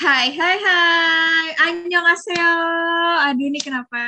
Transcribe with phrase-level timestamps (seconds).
[0.00, 1.48] Hai, hai, hai.
[1.60, 2.56] Annyeonghaseyo.
[3.20, 4.00] Aduh, ini kenapa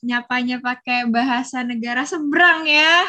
[0.00, 3.04] nyapanya pakai bahasa negara seberang ya?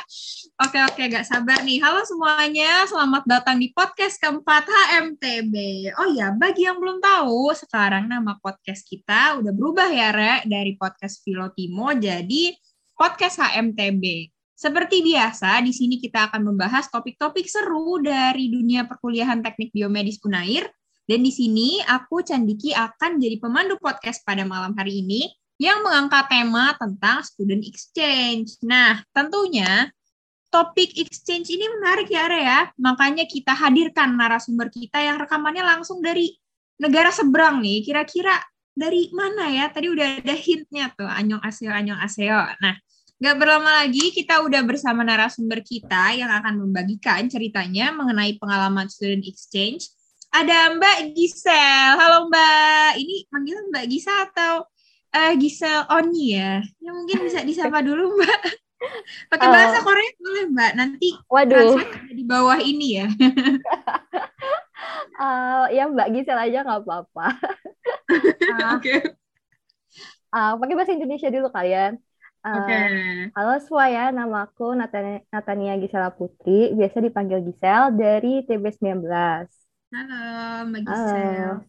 [0.60, 1.80] Oke, oke, gak sabar nih.
[1.80, 5.56] Halo semuanya, selamat datang di podcast keempat HMTB.
[5.96, 10.76] Oh ya, bagi yang belum tahu, sekarang nama podcast kita udah berubah ya, Re, dari
[10.76, 12.52] podcast Filotimo jadi
[13.00, 14.28] podcast HMTB.
[14.52, 20.68] Seperti biasa, di sini kita akan membahas topik-topik seru dari dunia perkuliahan teknik biomedis Unair
[21.06, 25.30] dan di sini aku Candiki akan jadi pemandu podcast pada malam hari ini
[25.62, 28.58] yang mengangkat tema tentang student exchange.
[28.66, 29.88] Nah, tentunya
[30.50, 32.60] topik exchange ini menarik ya, Area.
[32.82, 36.36] Makanya kita hadirkan narasumber kita yang rekamannya langsung dari
[36.82, 37.86] negara seberang nih.
[37.86, 38.36] Kira-kira
[38.76, 39.72] dari mana ya?
[39.72, 42.42] Tadi udah ada hintnya tuh, Anyong Aseo, Anyong Aseo.
[42.60, 42.76] Nah,
[43.16, 49.24] Gak berlama lagi, kita udah bersama narasumber kita yang akan membagikan ceritanya mengenai pengalaman student
[49.24, 49.95] exchange
[50.36, 51.96] ada Mbak Gisel.
[51.96, 54.54] Halo Mbak, ini manggilnya Mbak Gisel atau
[55.16, 56.60] uh, Gisel Oni ya?
[56.84, 58.42] Ya mungkin bisa disapa dulu Mbak.
[59.32, 60.72] Pakai bahasa uh, Korea boleh Mbak.
[60.76, 61.80] Nanti waduh.
[61.80, 63.08] ada di bawah ini ya.
[65.16, 67.28] uh, ya Mbak Gisel aja nggak apa-apa.
[68.12, 68.92] uh, Oke.
[68.92, 69.00] Okay.
[70.36, 71.96] Uh, pakai bahasa Indonesia dulu kalian.
[72.44, 72.68] Uh, Oke.
[72.68, 72.84] Okay.
[73.40, 79.00] Halo semua ya, nama aku Natania, Natania Gisela Putri, biasa dipanggil Gisel dari TB19.
[79.95, 80.23] Halo,
[80.71, 81.67] Mbak Gisel.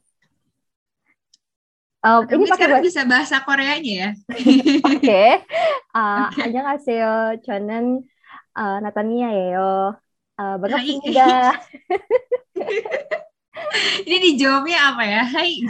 [2.02, 2.86] Um, ini pakai bahasa...
[2.86, 4.10] bisa bahasa Koreanya ya.
[4.34, 4.98] Oke.
[4.98, 5.30] okay.
[5.94, 6.50] Uh, okay.
[6.50, 7.42] 안녕하세요.
[7.46, 8.02] 저는
[8.58, 9.98] uh, 나타니아예요.
[10.38, 11.62] Uh, 반갑습니다.
[14.10, 15.22] ini dijawabnya apa ya?
[15.30, 15.62] Hai.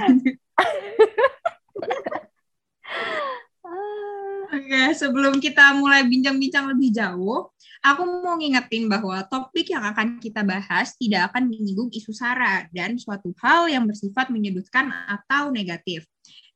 [4.47, 7.51] Oke, sebelum kita mulai bincang-bincang lebih jauh,
[7.87, 12.99] Aku mau ngingetin bahwa topik yang akan kita bahas tidak akan menyinggung isu SARA dan
[12.99, 16.03] suatu hal yang bersifat menyudutkan atau negatif.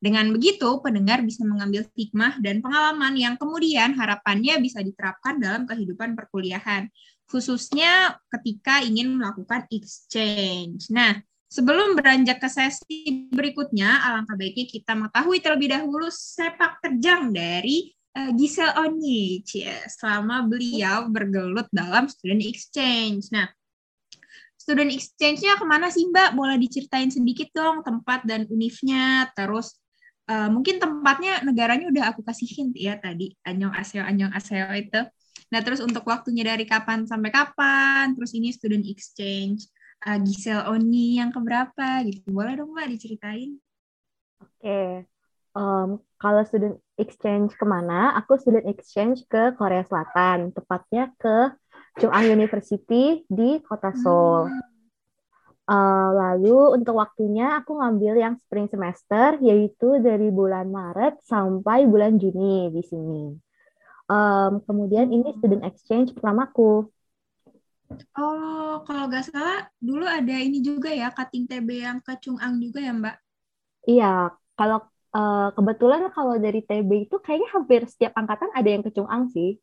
[0.03, 6.19] Dengan begitu, pendengar bisa mengambil hikmah dan pengalaman yang kemudian harapannya bisa diterapkan dalam kehidupan
[6.19, 6.91] perkuliahan,
[7.31, 10.91] khususnya ketika ingin melakukan exchange.
[10.91, 11.15] Nah,
[11.51, 18.31] sebelum beranjak ke sesi berikutnya, alangkah baiknya kita mengetahui terlebih dahulu sepak terjang dari uh,
[18.31, 23.27] Giselle Onyi, ya, selama beliau bergelut dalam student exchange.
[23.35, 23.51] Nah,
[24.55, 26.39] student exchange-nya ke mana sih Mbak?
[26.39, 29.75] Boleh diceritain sedikit dong tempat dan unifnya, terus
[30.31, 35.03] uh, mungkin tempatnya negaranya udah aku kasih hint ya tadi, Anyong Aseo, Anyong Aseo itu.
[35.51, 39.67] Nah, terus untuk waktunya dari kapan sampai kapan, terus ini student exchange,
[40.05, 42.29] uh, Giselle Oni yang keberapa gitu.
[42.29, 43.57] Boleh dong Mbak diceritain?
[44.41, 44.89] Oke, okay.
[45.53, 48.17] um, kalau student exchange ke mana?
[48.21, 51.53] Aku student exchange ke Korea Selatan, tepatnya ke
[52.01, 54.49] Chung-Ang University di kota Seoul.
[54.49, 54.69] Hmm.
[55.71, 62.17] Uh, lalu untuk waktunya aku ngambil yang spring semester, yaitu dari bulan Maret sampai bulan
[62.17, 63.37] Juni di sini.
[64.11, 66.91] Um, kemudian ini student exchange pertamaku.
[68.17, 72.79] Oh, kalau nggak salah dulu ada ini juga ya, cutting TB yang ke Chung-Ang juga
[72.79, 73.15] ya, Mbak?
[73.87, 74.13] Iya,
[74.53, 74.79] kalau
[75.15, 79.59] uh, kebetulan kalau dari TB itu kayaknya hampir setiap angkatan ada yang kecung-ang sih.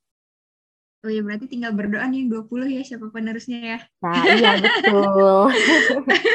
[1.07, 3.79] Oh iya, berarti tinggal berdoa nih 20 ya siapa penerusnya ya.
[4.03, 5.47] Nah, iya betul.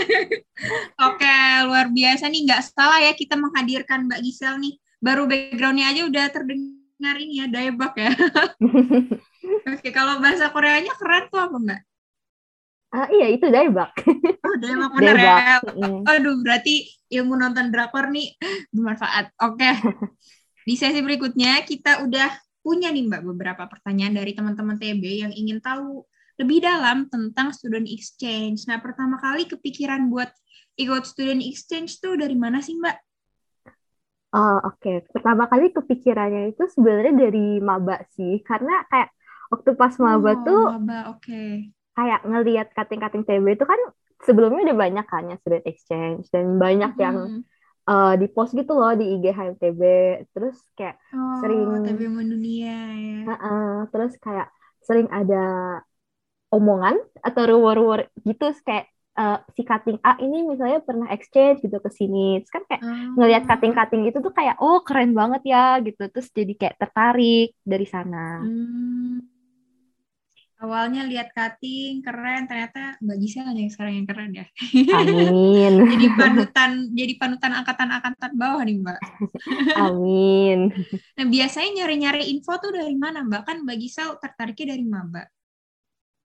[1.11, 1.35] Oke,
[1.67, 2.47] luar biasa nih.
[2.47, 4.79] Nggak salah ya kita menghadirkan Mbak Gisel nih.
[5.03, 6.82] Baru backgroundnya aja udah terdengar
[7.19, 8.11] ini ya, daebak ya.
[9.75, 11.81] Oke, kalau bahasa Koreanya keren tuh apa Mbak?
[12.93, 13.91] Ah, iya, itu daebak.
[14.45, 15.59] Oh, daebak bener ya.
[16.13, 18.37] Aduh, berarti ilmu nonton drakor nih
[18.69, 19.33] bermanfaat.
[19.41, 19.69] Oke.
[20.67, 22.29] Di sesi berikutnya kita udah
[22.63, 26.07] punya nih Mbak beberapa pertanyaan dari teman-teman TB yang ingin tahu
[26.39, 28.69] lebih dalam tentang student exchange.
[28.69, 30.31] Nah, pertama kali kepikiran buat
[30.79, 32.97] ikut student exchange tuh dari mana sih Mbak?
[34.33, 34.81] Oh, oke.
[34.81, 34.95] Okay.
[35.13, 38.41] Pertama kali kepikirannya itu sebenarnya dari maba sih.
[38.41, 39.13] Karena kayak
[39.53, 41.21] waktu pas maba oh, tuh maba, oke.
[41.21, 41.69] Okay.
[41.93, 43.77] Kayak ngelihat kating-kating TB itu kan
[44.25, 47.03] sebelumnya udah banyak kan ya student exchange dan banyak hmm.
[47.03, 47.17] yang
[47.85, 49.81] uh, di post gitu loh di IG HMTB
[50.31, 54.49] terus kayak oh, sering TB mendunia ya uh -uh, terus kayak
[54.83, 55.79] sering ada
[56.51, 61.89] omongan atau rumor-rumor gitu kayak uh, si cutting A ini misalnya pernah exchange gitu ke
[61.93, 62.41] sini.
[62.41, 63.13] Terus kan kayak oh.
[63.21, 66.03] ngelihat cutting-cutting gitu tuh kayak oh keren banget ya gitu.
[66.09, 68.41] Terus jadi kayak tertarik dari sana.
[68.41, 69.25] Hmm.
[70.63, 72.47] Awalnya lihat cutting keren.
[72.47, 74.45] Ternyata Mbak Gisel ada yang sekarang yang keren ya.
[74.95, 75.73] Amin.
[75.91, 78.99] Jadi panutan jadi panutan angkatan-angkatan bawah nih Mbak.
[79.91, 80.71] Amin.
[81.19, 83.43] Nah biasanya nyari-nyari info tuh dari mana Mbak?
[83.43, 85.27] Kan Mbak Gisel tertariknya dari maba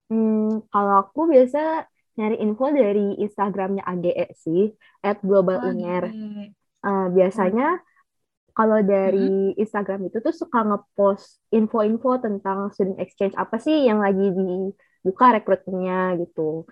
[0.08, 1.84] hmm, kalau aku biasa
[2.18, 4.62] nyari info dari Instagramnya AGE sih,
[5.06, 6.02] at Global Oh, Uner.
[6.10, 6.52] gitu.
[6.86, 7.78] Uh, biasanya
[8.58, 14.34] kalau dari Instagram itu tuh suka ngepost info-info tentang student exchange apa sih yang lagi
[14.34, 16.66] dibuka rekrutmennya gitu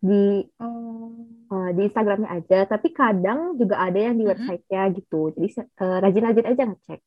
[0.00, 1.26] di Oh.
[1.52, 2.58] uh, di Instagramnya aja.
[2.72, 4.30] Tapi kadang juga ada yang di Mm-mm.
[4.32, 5.20] websitenya gitu.
[5.36, 5.48] Jadi
[5.84, 7.00] uh, rajin-rajin aja ngecek.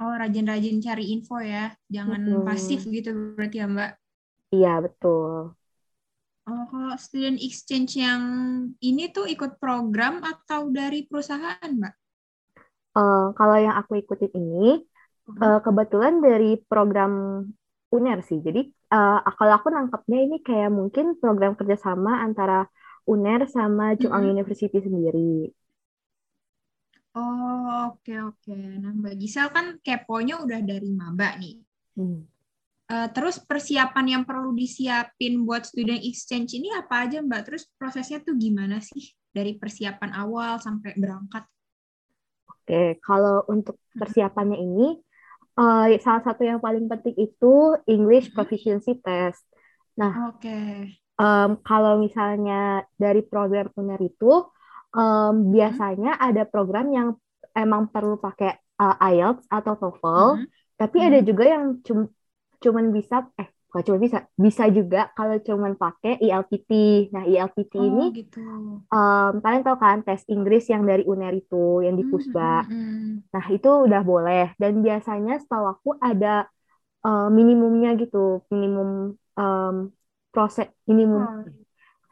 [0.00, 1.72] Oh, rajin-rajin cari info ya.
[1.94, 2.44] Jangan Mm-mm.
[2.46, 3.90] pasif gitu berarti ya, Mbak.
[4.54, 5.55] Iya betul.
[6.46, 8.22] Oh, kalau student exchange yang
[8.78, 11.94] ini tuh ikut program atau dari perusahaan, Mbak?
[12.94, 14.80] Uh, kalau yang aku ikutin ini
[15.42, 17.44] uh, kebetulan dari program
[17.90, 18.38] UNER sih.
[18.38, 18.62] Jadi
[18.94, 22.70] uh, kalau aku nangkapnya ini kayak mungkin program kerjasama antara
[23.10, 24.34] UNER sama Chung Ang Mm-mm.
[24.38, 25.50] University sendiri.
[27.16, 28.56] Oh, oke oke.
[28.82, 31.56] Nah, Mbak Gisel kan keponya udah dari maba nih.
[31.96, 32.28] Hmm.
[32.86, 37.42] Eh, terus persiapan yang perlu disiapin buat student exchange ini apa aja, Mbak?
[37.42, 41.42] Terus prosesnya tuh gimana sih dari persiapan awal sampai berangkat?
[42.46, 45.02] Oke, kalau untuk persiapannya ini,
[45.58, 48.38] uh, salah satu yang paling penting itu English Mm-mm.
[48.38, 49.42] Proficiency Test.
[49.98, 50.58] Nah, Oke.
[51.18, 54.46] um, kalau misalnya dari program UNER itu,
[54.94, 57.08] um, biasanya ada program yang
[57.50, 60.46] emang perlu pakai uh, IELTS atau TOEFL, Mhm.
[60.78, 61.26] tapi ada Mhm.
[61.26, 62.06] juga yang cum
[62.64, 66.70] cuman bisa, eh, bukan cuma bisa, bisa juga kalau cuman pakai IELTP.
[67.14, 68.40] Nah, IELTP ini Oh, gitu.
[68.94, 71.56] um, kalian tahu kan tes Inggris yang dari UNER itu,
[71.86, 72.42] yang di Hmm, Pusba.
[72.42, 73.22] hmm, hmm.
[73.34, 74.42] Nah, itu udah boleh.
[74.62, 76.28] Dan biasanya setahu aku ada
[77.06, 78.18] uh, minimumnya gitu,
[78.54, 78.90] minimum
[79.40, 79.74] um,
[80.32, 81.44] proses, minimum Oh,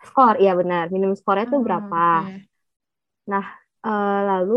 [0.09, 0.85] skor, ya benar.
[0.95, 1.97] Minimum skornya itu oh, berapa.
[1.99, 2.49] oke.
[3.85, 4.55] Uh, lalu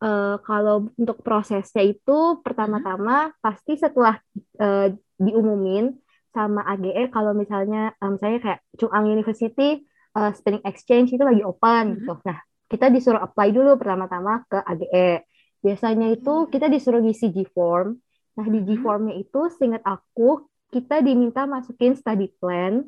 [0.00, 4.16] uh, kalau untuk prosesnya itu pertama-tama pasti setelah
[4.58, 5.96] uh, diumumin
[6.30, 9.82] sama AGE kalau misalnya um, misalnya kayak Chung Ang University
[10.14, 10.30] uh,
[10.64, 11.96] Exchange itu lagi open Mhm.
[12.02, 12.14] gitu.
[12.22, 12.38] Nah,
[12.70, 15.26] kita disuruh apply dulu pertama-tama ke AGE.
[15.60, 16.48] Biasanya itu Hmm.
[16.48, 17.98] kita disuruh ngisi G-form.
[18.38, 18.62] Nah, di.
[18.64, 22.86] G-formnya itu seingat aku kita diminta masukin study plan,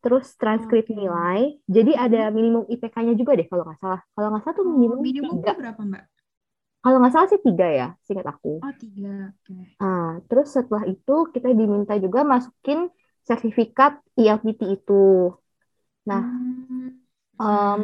[0.00, 0.96] terus transkrip Oke.
[0.96, 1.60] nilai.
[1.68, 4.00] Jadi ada minimum IPK-nya juga deh kalau nggak salah.
[4.16, 5.52] Kalau nggak salah tuh Oh, minimum minimum tiga.
[5.52, 6.04] tuh berapa, Mbak?
[6.82, 8.48] Kalau nggak salah sih tiga ya, seingat aku.
[8.62, 9.34] Oh, tiga.
[9.34, 9.54] Oke.
[9.80, 12.78] Nah, terus setelah itu kita diminta juga masukin
[13.28, 15.02] sertifikat IELTP itu.
[16.06, 16.98] Nah, Hmm.
[17.40, 17.80] em,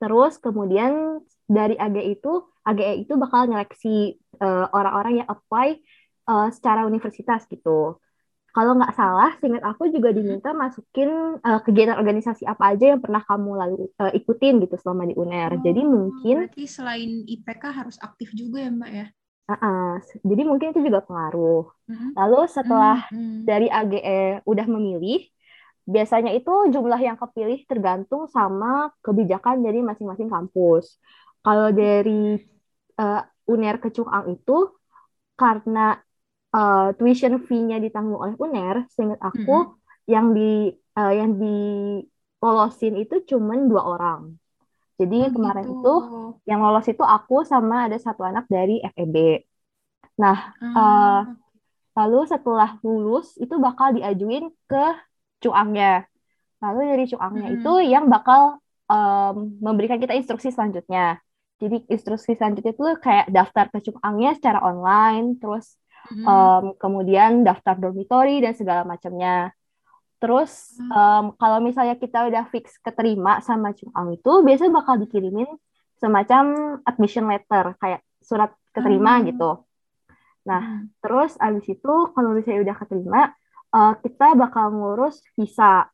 [0.00, 0.92] terus kemudian
[1.48, 2.28] dari AGE itu,
[2.68, 3.88] AGE itu bakal nyeleksi
[4.44, 5.68] eh, orang-orang yang apply
[6.30, 7.98] eh, secara universitas gitu.
[8.58, 13.22] Kalau nggak salah, seingat aku juga diminta masukin eh, kegiatan organisasi apa aja yang pernah
[13.22, 15.52] kamu lalu eh, ikutin gitu selama di UNER.
[15.62, 19.06] Jadi Oh, mungkin berarti selain IPK harus aktif juga ya, Mbak ya?
[19.50, 19.84] uh-uh,
[20.28, 21.64] jadi mungkin itu juga pengaruh.
[21.88, 22.08] Mhm.
[22.18, 23.36] Lalu setelah Hmm, hmm.
[23.48, 24.20] dari AGE
[24.50, 25.18] udah memilih,
[25.94, 30.84] biasanya itu jumlah yang kepilih tergantung sama kebijakan dari masing-masing kampus.
[31.44, 32.36] Kalau dari
[33.00, 33.20] eh,
[33.52, 34.52] UNER ke Chung Ang itu
[35.40, 35.80] karena
[36.58, 39.78] eh, tuition fee-nya ditanggung oleh UNER, seingat aku Mhm.
[40.14, 40.42] yang di
[40.98, 44.20] eh, yang dilolosin itu cuman dua orang.
[45.00, 45.74] Jadi Oh, kemarin gitu.
[45.74, 45.92] itu
[46.50, 49.16] yang lolos itu aku sama ada satu anak dari FEB.
[50.22, 51.20] Nah, Ah,
[51.98, 54.84] Lalu setelah lulus itu bakal diajuin ke
[55.42, 56.06] Cuangnya.
[56.62, 57.58] Lalu dari Cuangnya Mm-mm.
[57.58, 58.42] itu yang bakal
[58.90, 61.18] em, memberikan kita instruksi selanjutnya.
[61.62, 65.74] Jadi instruksi selanjutnya itu kayak daftar ke Cuangnya secara online, terus
[66.12, 69.52] em, kemudian daftar dormitory dan segala macamnya.
[70.18, 75.46] Terus em, kalau misalnya kita udah fix keterima sama Cuang itu, biasanya bakal dikirimin
[75.98, 79.24] semacam admission letter, kayak surat keterima Ah.
[79.26, 79.50] gitu.
[80.48, 80.84] Nah, Hmm.
[81.04, 83.20] Terus abis itu kalau misalnya udah keterima,
[83.74, 85.86] eh, kita bakal ngurus visa,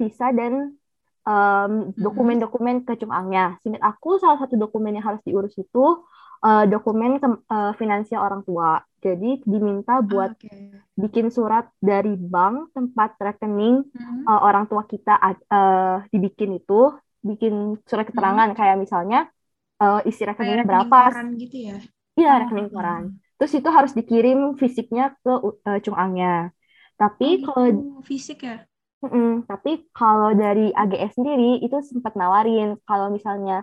[0.00, 0.74] visa dan
[1.22, 3.54] em, dokumen-dokumen ke Cungangnya.
[3.62, 5.84] Singkat aku salah satu dokumen yang harus diurus itu
[6.42, 8.82] eh, dokumen ke- eh, finansial orang tua.
[9.04, 10.48] Jadi diminta Ah, buat oke.
[11.02, 14.26] bikin surat dari bank tempat rekening Mhm.
[14.28, 15.12] eh, orang tua kita
[15.54, 16.74] eh, dibikin itu,
[17.28, 17.54] bikin
[17.90, 19.18] surat keterangan kayak misalnya
[19.82, 21.76] eh, isi rekeningnya rekening berapa, koran gitu ya?
[22.18, 22.74] iya Oh, rekening hmm.
[22.74, 23.02] koran.
[23.36, 25.30] Terus itu harus dikirim fisiknya ke
[25.68, 26.28] uh, Cungangnya.
[27.00, 28.02] Tapi Oh, kalau gitu.
[28.08, 28.56] fisik ya?
[29.02, 33.54] mm-mm, tapi kalau dari AGS sendiri itu sempat nawarin kalau misalnya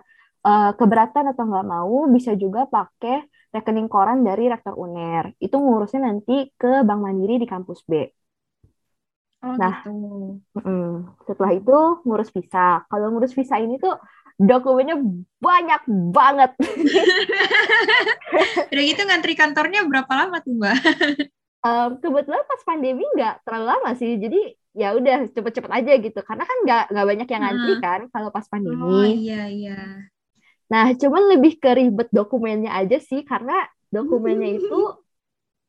[0.46, 5.24] uh, keberatan atau nggak mau bisa juga pakai rekening koran dari rektor UNER.
[5.44, 7.92] Itu ngurusnya nanti ke Bank Mandiri di kampus B.
[9.42, 9.64] Oh, Nah.
[9.64, 9.90] gitu.
[10.56, 10.84] Mm-mm.
[11.28, 11.72] Setelah itu
[12.06, 12.58] ngurus visa.
[12.90, 13.94] Kalau ngurus visa ini tuh
[14.40, 14.96] dokumennya
[15.46, 15.80] banyak
[16.16, 16.50] banget.
[18.72, 20.76] Udah gitu ngantri kantornya berapa lama tuh, Mbak?
[21.60, 24.38] Em, kebetulan pas pandemi nggak terlalu lama sih, jadi
[24.80, 27.82] ya udah cepet-cepet aja gitu karena kan nggak nggak banyak yang ngantri Hmm.
[27.84, 29.18] kan kalau pas Oh pandemi.
[29.20, 29.70] iya iya.
[30.70, 34.80] Nah, cuman lebih ke ribet dokumennya aja sih, karena dokumennya itu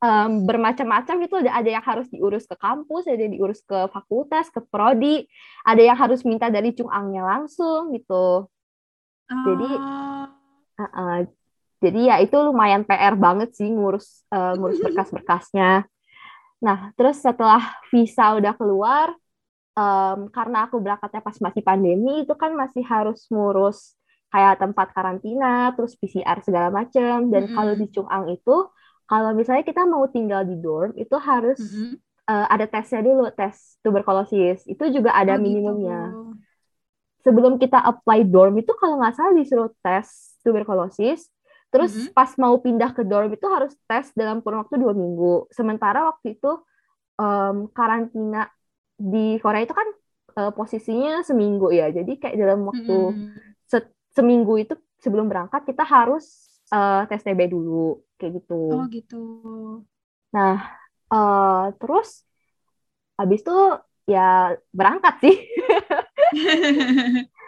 [0.05, 1.36] em, bermacam-macam gitu.
[1.41, 5.25] Ada, ada yang harus diurus ke kampus, ada yang diurus ke fakultas, ke prodi,
[5.65, 8.46] ada yang harus minta dari cungangnya langsung gitu.
[9.31, 11.17] Jadi, uh, uh,
[11.81, 15.88] jadi ya itu lumayan PR banget sih ngurus eh, ngurus berkas-berkasnya.
[16.62, 19.10] Nah, terus setelah visa udah keluar,
[19.74, 23.98] em, karena aku berangkatnya pas masih pandemi, itu kan masih harus ngurus
[24.34, 27.30] kayak tempat karantina, terus PCR segala macam.
[27.34, 27.82] Dan kalau Mm-mm.
[27.82, 28.52] di Chung'ang itu,
[29.10, 32.02] kalau misalnya kita mau tinggal di dorm, itu harus Mm-mm.
[32.30, 34.64] eh, ada tesnya dulu, tes tuberkulosis.
[34.72, 35.72] Itu juga ada Oh gitu.
[35.76, 36.16] minimumnya.
[37.22, 40.10] Sebelum kita apply dorm itu kalau nggak salah disuruh tes
[40.42, 41.30] tuberkulosis.
[41.70, 42.14] Terus Mm-mm.
[42.18, 45.46] pas mau pindah ke dorm itu harus tes dalam kurun waktu dua minggu.
[45.54, 46.50] Sementara waktu itu
[47.22, 48.50] em, karantina
[48.98, 49.90] di Korea itu kan
[50.40, 51.90] eh, posisinya seminggu ya.
[51.94, 53.54] Jadi kayak dalam waktu Mm-mm.
[53.72, 56.24] se- seminggu itu sebelum berangkat kita harus
[56.72, 58.62] eh, tes TB dulu kayak gitu.
[58.75, 59.22] Oh gitu.
[60.36, 60.56] Nah,
[61.12, 62.24] eh, terus
[63.20, 63.58] habis itu
[64.10, 65.36] ya berangkat sih.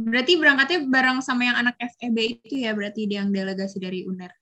[0.00, 4.32] Berarti berangkatnya bareng sama yang anak FEB itu ya, berarti dia yang delegasi dari UNER.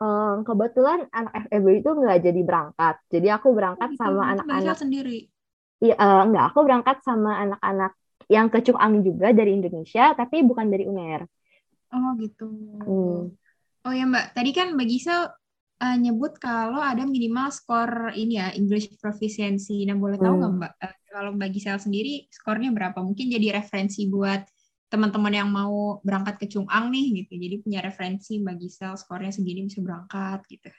[0.00, 2.96] Em, kebetulan anak FEB itu nggak jadi berangkat.
[3.12, 5.18] Jadi aku Oh berangkat gitu, sama anak-anak sendiri.
[5.84, 7.92] Iya, eh, enggak, aku berangkat sama anak-anak
[8.30, 11.22] yang ke Chung'ang juga dari Indonesia, tapi bukan dari UNER.
[11.94, 12.48] Oh gitu.
[12.84, 13.30] Hmm.
[13.84, 15.20] Oh ya Mbak, tadi kan Mbak Gisel
[15.84, 19.84] eh, nyebut kalau ada minimal skor ini ya, English proficiency.
[19.86, 20.58] Nah boleh tahu nggak Hmm.
[20.60, 22.98] Mbak, eh, kalau Mbak Gisel sendiri skornya berapa?
[23.04, 24.42] Mungkin jadi referensi buat
[24.90, 27.32] teman-teman yang mau berangkat ke Chung'ang nih gitu.
[27.38, 30.70] Jadi punya referensi Mbak Gisel skornya segini bisa berangkat gitu.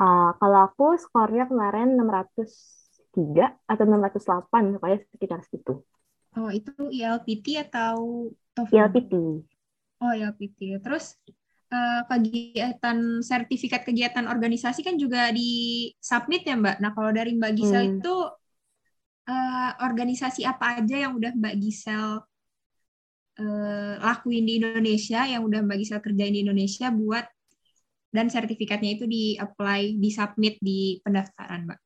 [0.00, 5.84] Ah, kalau aku skornya kemarin 603 atau 608, pokoknya sekitar situ.
[6.38, 7.98] Oh itu ILPT atau
[8.54, 8.88] TOEFL?
[8.88, 9.12] ILPT.
[10.02, 10.80] Oh ILPT.
[10.84, 11.04] Terus
[11.74, 12.98] eh, kegiatan
[13.30, 15.42] sertifikat kegiatan organisasi kan juga di
[16.00, 16.76] submit ya Mbak.
[16.82, 18.00] Nah kalau dari Mbak Gisel Hmm.
[18.00, 18.14] itu
[19.30, 22.06] eh, organisasi apa aja yang udah Mbak Gisel
[23.40, 27.24] eh, lakuin di Indonesia, yang udah Mbak Gisel kerjain di Indonesia buat
[28.16, 31.78] dan sertifikatnya itu di apply, di submit di pendaftaran Mbak.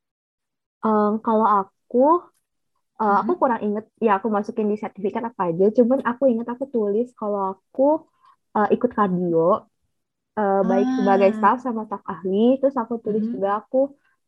[0.88, 1.98] Em, kalau aku,
[3.04, 3.40] eh, aku Mhm.
[3.42, 7.40] kurang inget, ya aku masukin di sertifikat apa aja, cuman aku inget aku tulis kalau
[7.52, 7.82] aku
[8.58, 9.40] eh, ikut kardio,
[10.40, 13.34] eh, baik sebagai Ah, staff sama staff ahli, terus aku tulis mhm.
[13.34, 13.78] juga aku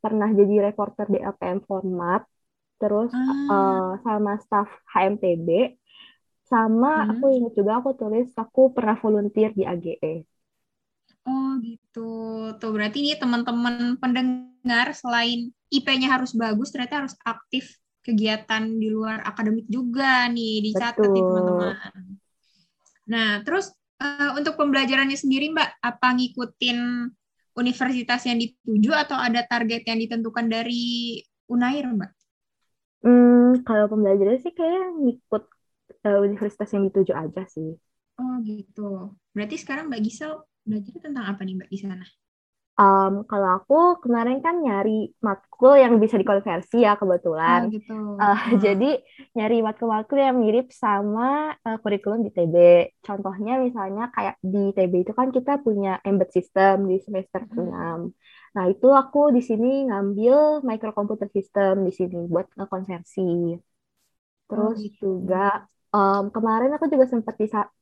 [0.02, 2.23] pernah jadi reporter di LPM Format,
[2.80, 5.49] terus Ah, eh, sama staff HMTB,
[6.52, 7.37] sama aku mhm.
[7.37, 9.64] inget juga aku tulis aku pernah volunteer di.
[9.73, 10.12] AGE.
[11.28, 12.00] Oh gitu.
[12.61, 15.38] Tuh berarti ini teman-teman pendengar selain
[15.75, 17.64] IP-nya harus bagus, ternyata harus aktif
[18.06, 21.26] kegiatan di luar akademik juga nih, dicatat nih Betul.
[21.26, 21.75] teman-teman.
[23.10, 26.78] Nah, terus eh, untuk pembelajarannya sendiri Mbak, apa ngikutin
[27.56, 31.18] universitas yang dituju atau ada target yang ditentukan dari
[31.50, 32.12] Unair Mbak?
[33.02, 35.42] Hmm, kalau pembelajaran sih kayak ngikut
[36.06, 37.75] eh, universitas yang dituju aja sih.
[38.16, 39.12] Oh gitu.
[39.36, 40.32] Berarti sekarang Mbak Gisel
[40.66, 42.06] belajar tentang apa nih Mbak di sana?
[42.80, 44.90] Em, kalau aku kemarin kan nyari
[45.26, 46.92] matkul yang bisa dikonversi ya
[47.49, 47.62] Oh kebetulan.
[47.73, 47.92] gitu.
[48.21, 48.62] Eh, Heeh.
[48.64, 48.87] jadi
[49.37, 51.23] nyari matkul-matkul yang mirip sama
[51.66, 52.56] eh, kurikulum di TB.
[53.06, 57.73] Contohnya misalnya kayak di TB itu kan kita punya embed system di semester Mm-mm.
[57.73, 57.99] 6.
[58.56, 60.37] Nah, itu aku di sini ngambil
[60.68, 63.21] microcomputer system di sini buat ngekonversi.
[64.56, 65.02] Oh Terus gitu.
[65.02, 65.37] juga
[65.95, 67.35] em, kemarin aku juga sempat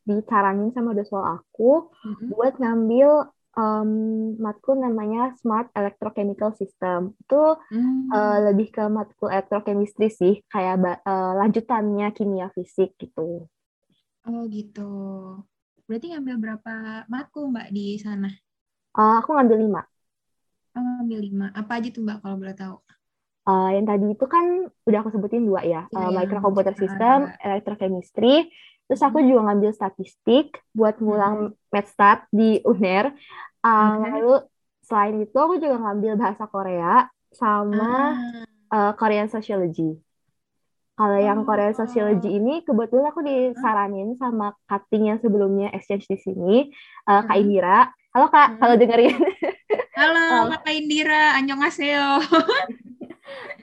[0.09, 1.65] dicaranin sama dosen aku
[2.05, 2.35] Mm-mm.
[2.35, 3.09] buat ngambil
[3.63, 3.91] em,
[4.45, 7.01] matkul namanya Smart Electrochemical System.
[7.23, 8.11] Itu Hmm.
[8.17, 10.75] eh, lebih ke matkul elektrochemistry sih, kayak
[11.11, 13.49] eh, lanjutannya kimia fisik gitu.
[14.29, 14.81] Oh gitu.
[15.89, 16.73] Berarti ngambil berapa
[17.13, 18.29] matkul Mbak di sana?
[18.99, 19.81] Eh, aku ngambil lima.
[20.77, 21.47] Oh, ngambil lima.
[21.61, 22.77] Apa aja tuh Mbak kalau boleh tahu?
[23.49, 24.45] Eh, yang tadi itu kan
[24.89, 27.31] udah aku sebutin dua ya, Ya Eh, yang microcomputer ah, system, dua.
[28.85, 33.11] Terus aku juga ngambil statistik buat ngulang MedStat di UNER.
[33.61, 34.05] Eh, Oke.
[34.05, 34.35] lalu
[34.81, 38.13] selain itu aku juga ngambil bahasa Korea sama Ah.
[38.71, 39.97] eh, Korean Sociology.
[40.95, 42.39] Kalau yang Korean Sociology Oh.
[42.39, 46.71] ini kebetulan aku disaranin sama cutting yang sebelumnya exchange di sini,
[47.03, 47.41] eh, Kak Mm-mm.
[47.41, 47.91] Indira.
[48.15, 48.83] Halo Kak, kalau Mm-mm.
[48.85, 49.17] dengerin.
[49.91, 50.23] Halo
[50.55, 52.23] Eh, Kak Indira, annyeonghaseyo.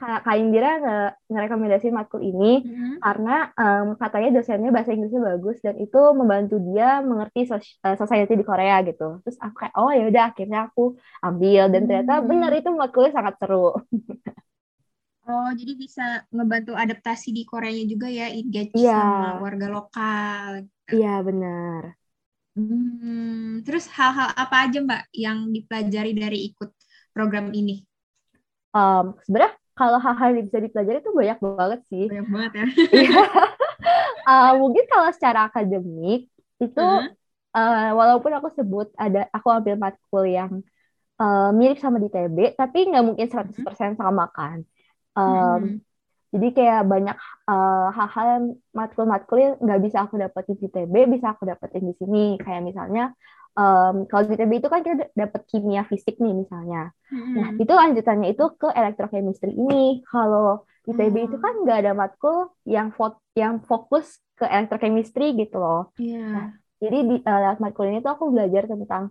[0.00, 3.02] Kak Indira nge- ngerekomendasiin matkul ini Mm-mm.
[3.02, 8.32] karena em, katanya dosennya bahasa Inggrisnya bagus dan itu membantu dia mengerti sos- eh, society
[8.40, 9.04] di Korea gitu.
[9.26, 10.82] Terus aku kayak oh ya udah akhirnya aku
[11.26, 12.58] ambil dan ternyata benar Hmm.
[12.58, 13.58] itu matkulnya sangat seru.
[15.32, 16.02] Oh jadi bisa
[16.34, 18.92] ngebantu adaptasi di Koreanya juga ya, engage Iya.
[18.94, 20.50] sama warga lokal.
[20.92, 21.84] Iya, benar.
[22.56, 26.70] Hmm, terus hal-hal apa aja Mbak yang dipelajari dari ikut
[27.16, 27.72] program ini?
[28.72, 32.06] Um, sebenarnya kalau hal-hal yang bisa dipelajari itu banyak banget sih.
[32.08, 32.66] Banyak banget ya.
[34.28, 36.28] Uh, mungkin kalau secara akademik
[36.60, 37.12] itu Heeh.
[37.56, 40.60] uh, walaupun aku sebut ada aku ambil matkul yang
[41.20, 44.64] uh, mirip sama di TB, tapi nggak mungkin 100% sama kan.
[45.12, 45.92] Um, Hmm.
[46.32, 51.36] Jadi kayak banyak uh, hal-hal yang matkul-matkul yang nggak bisa aku dapetin di TB, bisa
[51.36, 52.40] aku dapetin di sini.
[52.40, 53.12] Kayak misalnya
[53.58, 56.90] um, kalau di TB itu kan kita dapat kimia fisik nih misalnya.
[57.36, 57.60] Nah Hmm.
[57.62, 60.00] itu lanjutannya itu ke elektrochemistry ini.
[60.08, 61.42] Kalau di TB itu Oh.
[61.44, 64.06] kan nggak ada matkul yang fo- yang fokus
[64.38, 65.92] ke elektrochemistry gitu loh.
[66.00, 66.52] Iya.
[66.82, 69.04] Jadi di uh, lewat matkul ini tuh aku belajar tentang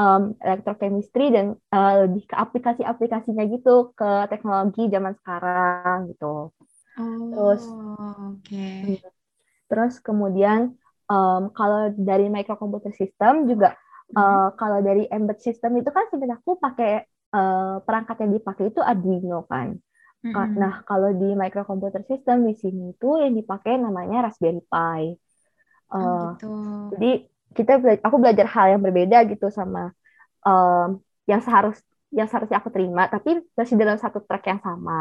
[0.00, 6.54] um, elektrochemistry dan uh, lebih ke aplikasi-aplikasinya gitu ke teknologi zaman sekarang gitu.
[7.32, 9.02] Terus Oh, oke.
[9.68, 10.74] terus kemudian
[11.12, 13.87] um, kalau dari microcomputer system juga Hmm.
[14.16, 16.90] Uh, kalau dari embedded system itu kan sebenarnya aku pakai
[17.36, 19.68] uh, perangkat yang dipakai itu Arduino kan.
[20.34, 20.58] Ka- Mm-mm.
[20.62, 25.02] Nah, kalau di microcomputer system di sini itu yang dipakai namanya Raspberry Pi.
[26.00, 26.46] Oh, Uh, gitu.
[26.92, 27.06] jadi
[27.56, 29.80] kita bela- aku belajar hal yang berbeda gitu sama
[30.48, 31.00] um,
[31.30, 31.78] yang seharus
[32.18, 34.92] yang seharusnya aku terima, tapi masih dalam satu track yang sama.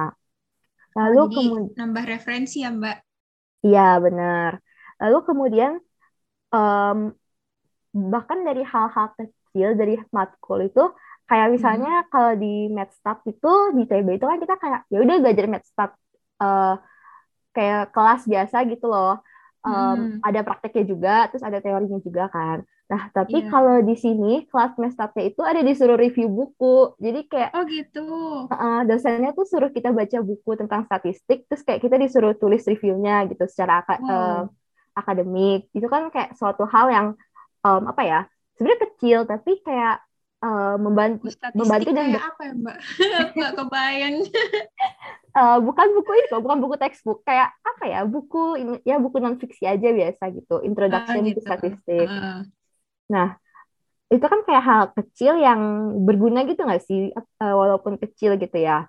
[0.97, 2.97] Lalu Oh, kemudian nambah referensi ya Mbak.
[3.65, 4.51] Iya, benar.
[5.01, 5.71] Lalu kemudian
[6.55, 6.97] em,
[7.93, 10.81] bahkan dari hal-hal kecil dari matkul itu
[11.27, 15.45] kayak misalnya kalau di MedStat itu di TB itu kan kita kayak ya udah belajar
[15.51, 15.91] MedStat
[16.43, 16.73] eh,
[17.55, 19.19] kayak kelas biasa gitu loh.
[19.67, 20.23] Em, Hmm.
[20.23, 22.63] ada prakteknya juga, terus ada teorinya juga kan.
[22.87, 23.51] Nah, tapi Iya.
[23.51, 26.95] kalau di sini kelas MedStatnya itu ada disuruh review buku.
[27.03, 28.07] Jadi kayak Oh gitu.
[28.47, 33.27] Uh, dosennya tuh suruh kita baca buku tentang statistik, terus kayak kita disuruh tulis reviewnya
[33.27, 34.07] gitu secara Wow.
[34.07, 34.41] uh,
[34.95, 35.67] akademik.
[35.75, 37.07] Itu kan kayak suatu hal yang
[37.67, 38.19] um, apa ya?
[38.55, 39.95] Sebenarnya kecil tapi kayak
[40.41, 42.77] uh, membantu Statistik membantu dan apa ya Mbak?
[43.37, 44.15] Nggak kebayang.
[45.35, 47.99] uh, bukan buku ini kok, bukan buku textbook, kayak apa ya?
[48.07, 51.39] Buku ini- ya buku non fiksi aja biasa gitu, Introduction Ah, to gitu.
[51.43, 52.11] Statistics.
[52.11, 52.39] Heeh.
[53.11, 53.27] Nah,
[54.07, 55.61] itu kan kayak hal kecil yang
[56.07, 57.11] berguna gitu nggak sih?
[57.43, 58.87] Uh, walaupun kecil gitu ya.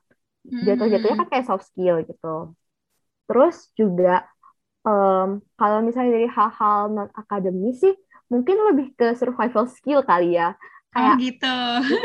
[0.48, 1.22] jatuh-jatuhnya Hmm.
[1.22, 2.56] kan kayak soft skill gitu.
[3.28, 4.24] Terus juga
[4.88, 7.94] em, kalau misalnya dari hal-hal non akademis sih
[8.32, 10.54] mungkin lebih ke survival skill kali ya.
[10.96, 11.46] Oh Kayak gitu.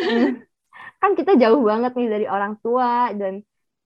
[0.07, 0.27] mm,
[1.01, 3.33] kan kita jauh banget nih dari orang tua dan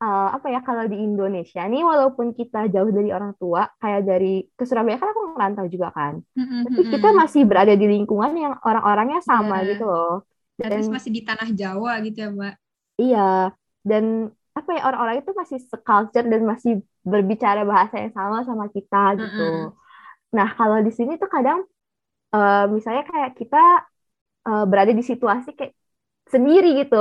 [0.04, 4.28] eh, apa ya kalau di Indonesia nih walaupun kita jauh dari orang tua kayak dari
[4.58, 6.15] ke Surabaya kan aku merantau juga kan.
[6.36, 9.69] Hmm, Tapi kita masih berada di lingkungan yang orang-orangnya sama Iya.
[9.73, 10.13] gitu loh.
[10.58, 12.54] Dan terus masih di tanah Jawa gitu ya Mbak.
[13.02, 13.19] Iya,
[13.89, 14.04] dan
[14.58, 16.71] apa ya orang-orang itu masih seculture dan masih
[17.12, 19.41] berbicara bahasa yang sama sama kita gitu.
[19.41, 19.71] Mm-mm.
[20.38, 21.60] Nah, kalau di sini tuh kadang
[22.36, 23.58] eh, misalnya kayak kita
[24.48, 25.74] eh, berada di situasi kayak
[26.34, 26.96] sendiri gitu.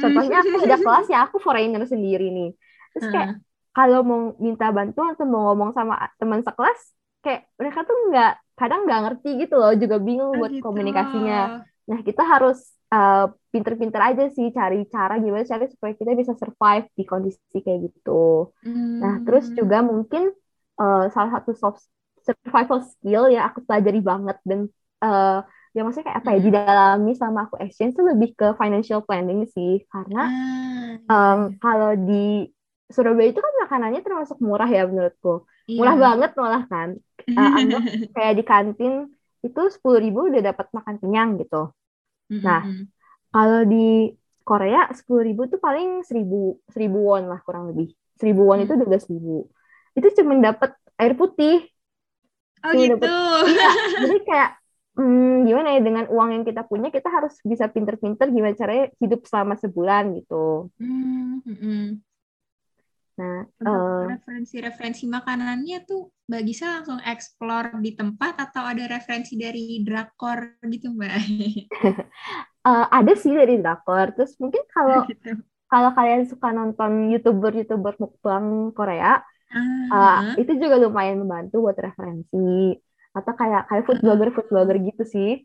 [0.00, 2.48] Contohnya aku udah kelas ya aku foreigner sendiri nih.
[2.94, 3.40] Terus kayak Heeh.
[3.76, 6.80] kalau mau minta bantuan atau mau ngomong sama teman sekelas
[7.24, 10.64] kayak mereka tuh nggak kadang nggak ngerti gitu loh, juga bingung Oh, buat gitu.
[10.64, 11.50] komunikasinya.
[11.90, 12.58] Nah, kita harus
[12.94, 17.80] uh, pinter-pinter aja sih cari cara gimana cara supaya kita bisa survive di kondisi kayak
[17.90, 18.50] gitu.
[19.02, 19.56] Nah, terus Hmm.
[19.58, 20.30] juga mungkin
[20.80, 21.82] uh, salah satu soft
[22.26, 24.60] survival skill yang aku pelajari banget dan
[25.04, 25.42] uh,
[25.74, 26.46] ya maksudnya kayak apa ya Hmm.
[26.46, 30.20] didalami sama aku exchange itu lebih ke financial planning sih karena
[31.10, 32.48] um, kalau di
[32.92, 35.48] Surabaya itu kan makanannya termasuk murah ya menurutku.
[35.66, 35.78] iya.
[35.78, 36.88] Murah banget malah kan.
[37.38, 37.82] Uh, anggap
[38.14, 38.92] kayak di kantin
[39.46, 41.72] itu sepuluh ribu udah dapat makan kenyang gitu.
[42.46, 42.88] Nah, Mm-mm.
[43.34, 44.12] Kalau di
[44.44, 47.92] Korea sepuluh ribu tuh paling seribu seribu won lah kurang lebih.
[48.20, 48.80] Seribu won itu Hmm.
[48.80, 49.48] dua belas ribu.
[49.96, 51.71] Itu cuma dapat air putih.
[52.62, 52.96] Oh Cuma gitu.
[52.96, 53.14] dapet-
[53.52, 53.68] Iya.
[54.02, 54.50] Jadi kayak
[54.98, 59.20] hmm, gimana ya dengan uang yang kita punya kita harus bisa pinter-pinter gimana caranya hidup
[59.26, 60.70] selama sebulan gitu.
[60.78, 62.02] Hmm, mm-mm.
[63.12, 69.36] Nah, Untuk eh, referensi-referensi makanannya tuh Mbak Gisa langsung explore di tempat atau ada referensi
[69.36, 71.12] dari drakor gitu Mbak?
[72.68, 74.16] eh, ada sih dari drakor.
[74.16, 75.38] Terus mungkin kalau Gitu.
[75.68, 79.20] kalau kalian suka nonton youtuber-youtuber mukbang Korea,
[79.52, 82.80] Ah, Uh, itu juga lumayan membantu buat referensi
[83.12, 85.44] atau kayak kayak food blogger food blogger gitu sih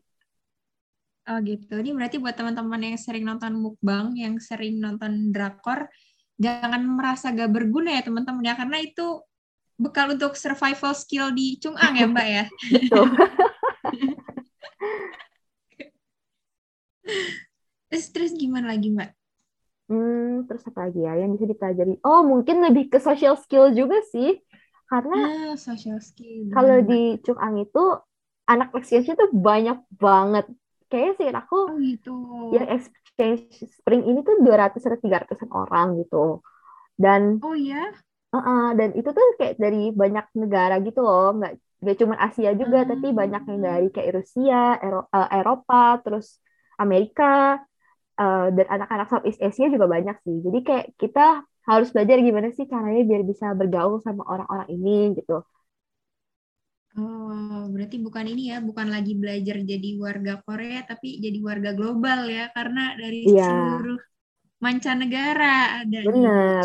[1.28, 1.74] oh gitu.
[1.76, 5.84] Ini berarti buat teman-teman yang sering nonton mukbang, yang sering nonton drakor,
[6.40, 9.20] jangan merasa gak berguna ya teman-teman ya, karena itu
[9.76, 12.44] bekal untuk survival skill di Chung'ang ya Mbak ya.
[17.88, 19.17] Terus, terus gimana lagi Mbak?
[19.88, 21.92] Hmm, terus apa lagi ya yang bisa dipelajari?
[22.06, 24.28] Oh, mungkin lebih ke social skill juga sih.
[24.90, 26.48] Karena Ah, social skill.
[26.54, 27.80] kalau di Chung-Ang itu
[28.48, 30.44] anak exchange tuh banyak banget.
[30.88, 32.14] Kayaknya sih aku Oh gitu.
[32.54, 33.44] yang exchange
[33.76, 36.40] spring ini tuh 200 atau 300-an orang gitu.
[36.98, 37.92] Dan Oh iya.
[38.34, 42.78] uh-uh, dan itu tuh kayak dari banyak negara gitu loh, nggak nggak cuma Asia juga,
[42.90, 43.68] tapi banyak yang Ah.
[43.68, 46.26] dari kayak Rusia, Ero- eh, Eropa, terus
[46.82, 47.24] Amerika,
[48.22, 50.36] eh, dan anak-anak Southeast Asia juga banyak sih.
[50.46, 51.20] Jadi kayak kita
[51.68, 55.32] harus belajar gimana sih caranya biar bisa bergaul sama orang-orang ini gitu.
[56.98, 62.20] Oh, berarti bukan ini ya, bukan lagi belajar jadi warga Korea, tapi jadi warga global
[62.36, 63.44] ya, karena dari Iya.
[63.44, 63.98] seluruh
[64.64, 65.98] mancanegara ada.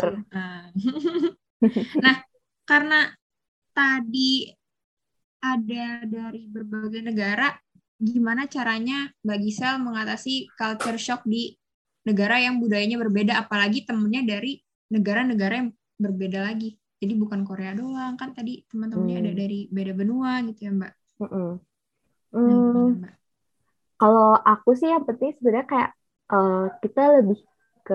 [0.00, 0.70] Chung-Ang.
[2.04, 2.16] Nah,
[2.68, 2.96] karena
[3.76, 4.50] tadi
[5.44, 7.48] ada dari berbagai negara,
[7.98, 11.54] gimana caranya Mbak Gisel mengatasi culture shock di
[12.04, 14.60] negara yang budayanya berbeda, apalagi temennya dari
[14.92, 16.76] negara-negara yang berbeda lagi.
[17.00, 19.40] Jadi bukan Korea doang, kan tadi teman-temannya ada Hmm.
[19.42, 20.92] dari beda benua gitu ya Mbak.
[22.44, 23.14] Nah, Hmm, gimana Mbak?
[24.00, 25.90] kalau aku sih yang penting sebenarnya kayak
[26.34, 27.38] eh, kita lebih
[27.86, 27.94] ke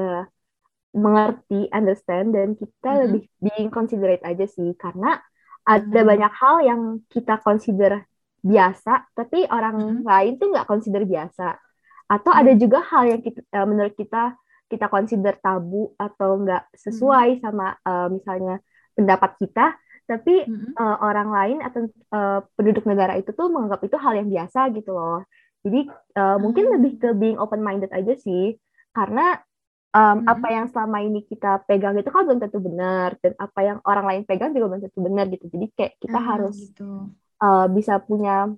[1.03, 2.99] mengerti, understand, dan kita Mhm.
[3.05, 5.21] lebih being considerate aja sih, karena
[5.69, 6.09] ada Hmm.
[6.09, 6.81] banyak hal yang
[7.13, 8.05] kita consider
[8.43, 10.04] biasa, tapi orang Mhm.
[10.06, 11.58] lain tuh nggak consider biasa.
[12.10, 12.58] Atau ada Hmm.
[12.58, 14.36] juga hal yang kita, eh, menurut kita
[14.69, 18.62] kita consider tabu atau nggak sesuai sama eh, misalnya
[18.97, 19.65] pendapat kita,
[20.10, 20.80] tapi Mhm.
[20.80, 24.91] eh, orang lain atau eh, penduduk negara itu tuh menganggap itu hal yang biasa gitu
[24.93, 25.25] loh.
[25.65, 25.80] Jadi
[26.19, 26.80] eh, mungkin Hmm.
[26.80, 28.56] lebih ke being open minded aja sih,
[28.95, 29.38] karena
[29.95, 30.32] em, Mhm.
[30.34, 34.06] apa yang selama ini kita pegang itu kan belum tentu benar, dan apa yang orang
[34.10, 35.45] lain pegang juga belum tentu benar gitu.
[35.54, 36.84] Jadi kayak kita Ah, harus gitu.
[37.39, 38.52] Eh, bisa punya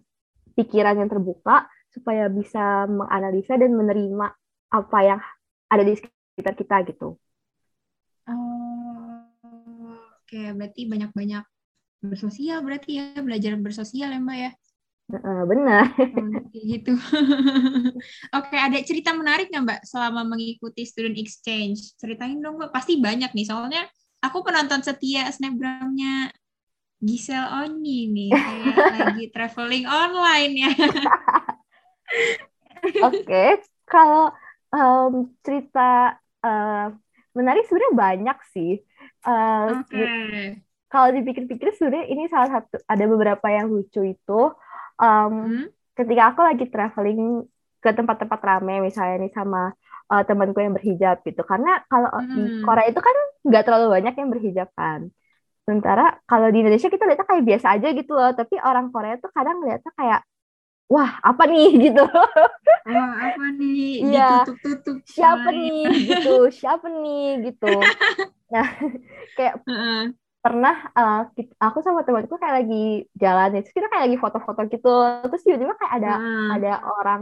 [0.57, 4.27] pikiran yang terbuka supaya bisa menganalisa dan menerima
[4.71, 5.19] apa yang
[5.67, 7.19] ada di sekitar kita gitu.
[8.27, 9.27] Oh,
[10.23, 11.43] oke, berarti banyak-banyak
[12.01, 14.51] bersosial berarti ya, belajar bersosial ya Mbak ya.
[15.11, 15.85] Eh, benar.
[15.99, 16.95] Oh, gitu.
[18.37, 21.99] Oke, ada cerita menarik nggak Mbak selama mengikuti student exchange?
[21.99, 23.83] Ceritain dong Mbak, pasti banyak nih, soalnya
[24.23, 26.31] aku penonton setia snapgramnya
[27.07, 30.69] Giselle Oni nih, kayak lagi traveling online ya.
[33.03, 33.35] Oke,
[33.89, 34.29] kalau
[34.73, 35.13] em,
[35.45, 35.79] cerita
[36.45, 36.85] eh,
[37.37, 38.69] menarik sebenarnya banyak sih.
[39.27, 40.05] Eh, Oke.
[40.91, 44.39] Kalau dipikir-pikir sebenarnya ini salah satu ada beberapa yang lucu itu.
[44.99, 45.71] Em, Hmm?
[45.97, 47.21] ketika aku lagi traveling
[47.83, 49.59] ke tempat-tempat rame misalnya nih sama
[50.11, 51.41] eh, temanku yang berhijab gitu.
[51.47, 52.63] Karena kalau di Hmm.
[52.63, 53.15] Korea itu kan
[53.47, 55.01] nggak terlalu banyak yang berhijab kan.
[55.65, 58.31] Sementara kalau di Indonesia kita lihatnya kayak biasa aja gitu loh.
[58.33, 60.21] Tapi orang Korea tuh kadang lihatnya kayak
[60.91, 62.03] wah apa nih gitu.
[62.89, 64.05] Wah, apa nih?
[64.09, 64.27] Iya.
[64.45, 64.97] Ditutup-tutup.
[65.11, 67.67] siapa nih gitu siapa nih gitu
[68.53, 68.67] nah
[69.37, 70.11] kayak Heeh.
[70.43, 74.89] pernah uh, kit- aku sama temanku kayak lagi jalan terus kita kayak lagi foto-foto gitu
[75.29, 76.47] terus tiba-tiba kayak ada Heeh.
[76.59, 77.21] ada orang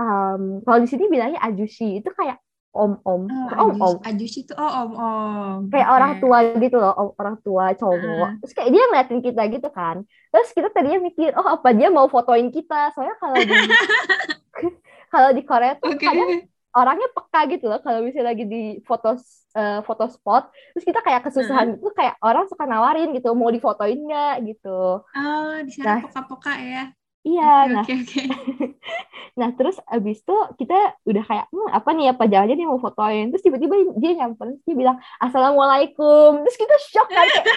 [0.00, 2.38] um, kalau di sini bilangnya ajushi itu kayak
[2.82, 5.58] om-om Oh, om-om Ajus, itu oh om-om.
[5.72, 5.94] kayak Oke.
[5.96, 8.38] orang tua gitu loh om- orang tua cowok Heeh.
[8.40, 9.96] terus kayak dia ngeliatin kita gitu kan
[10.32, 13.54] terus kita tadinya mikir oh apa dia mau fotoin kita soalnya kalau di
[15.12, 16.06] kalau di Korea tuh Oke.
[16.06, 16.30] kadang
[16.76, 19.16] orangnya peka gitu loh kalau misalnya lagi di foto
[19.58, 20.42] eh, foto spot
[20.76, 25.52] terus kita kayak kesusahan gitu kayak orang suka nawarin gitu mau difotoin nggak gitu Oh,
[25.66, 26.00] di sana Nah.
[26.02, 26.82] poka-poka ya.
[27.28, 28.20] iya Oke, nah oke, oke.
[29.38, 33.30] nah terus abis itu kita udah kayak hmm, apa nih apa jangan dia mau fotoin?
[33.30, 36.42] Terus tiba-tiba dia nyamperin dia bilang assalamualaikum.
[36.42, 37.46] Terus kita shock kan kayak,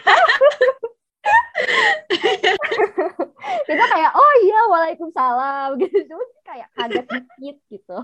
[3.67, 5.69] kita kayak oh iya waalaikumsalam.
[5.81, 7.97] Gitu cuma kayak kaget dikit gitu.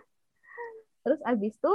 [1.04, 1.72] Terus abis itu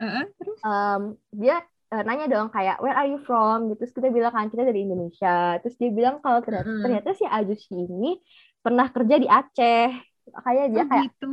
[0.00, 0.58] Heeh, terus?
[0.64, 3.72] em, dia eh, nanya dong kayak where are you from?
[3.72, 5.56] Gitu terus kita bilang kan kita dari Indonesia.
[5.64, 6.84] Terus dia bilang kalau ternyata, Mm-mm.
[6.84, 8.20] ternyata si Ajushi ini
[8.64, 9.92] pernah kerja di Aceh
[10.36, 11.26] makanya dia Oh, kayak gitu.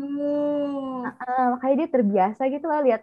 [1.06, 3.02] eh, makanya dia terbiasa gitu loh lihat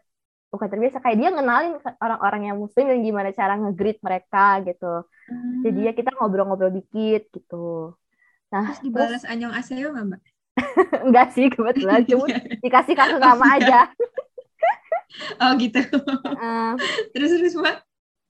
[0.53, 1.73] bukan terbiasa kayak dia ngenalin
[2.05, 4.85] orang-orang yang muslim dan gimana cara nge-greet mereka gitu
[5.29, 5.65] Hmm.
[5.65, 7.57] jadi ya kita ngobrol-ngobrol dikit gitu
[8.53, 10.23] nah Terus dibalas anyong aseo nggak, Mbak?
[11.07, 12.27] enggak sih kebetulan cuma
[12.65, 13.89] dikasih kartu nama aja
[15.41, 15.79] Oh, gitu.
[16.35, 16.79] Eh,
[17.15, 17.77] Terus terus, Mbak?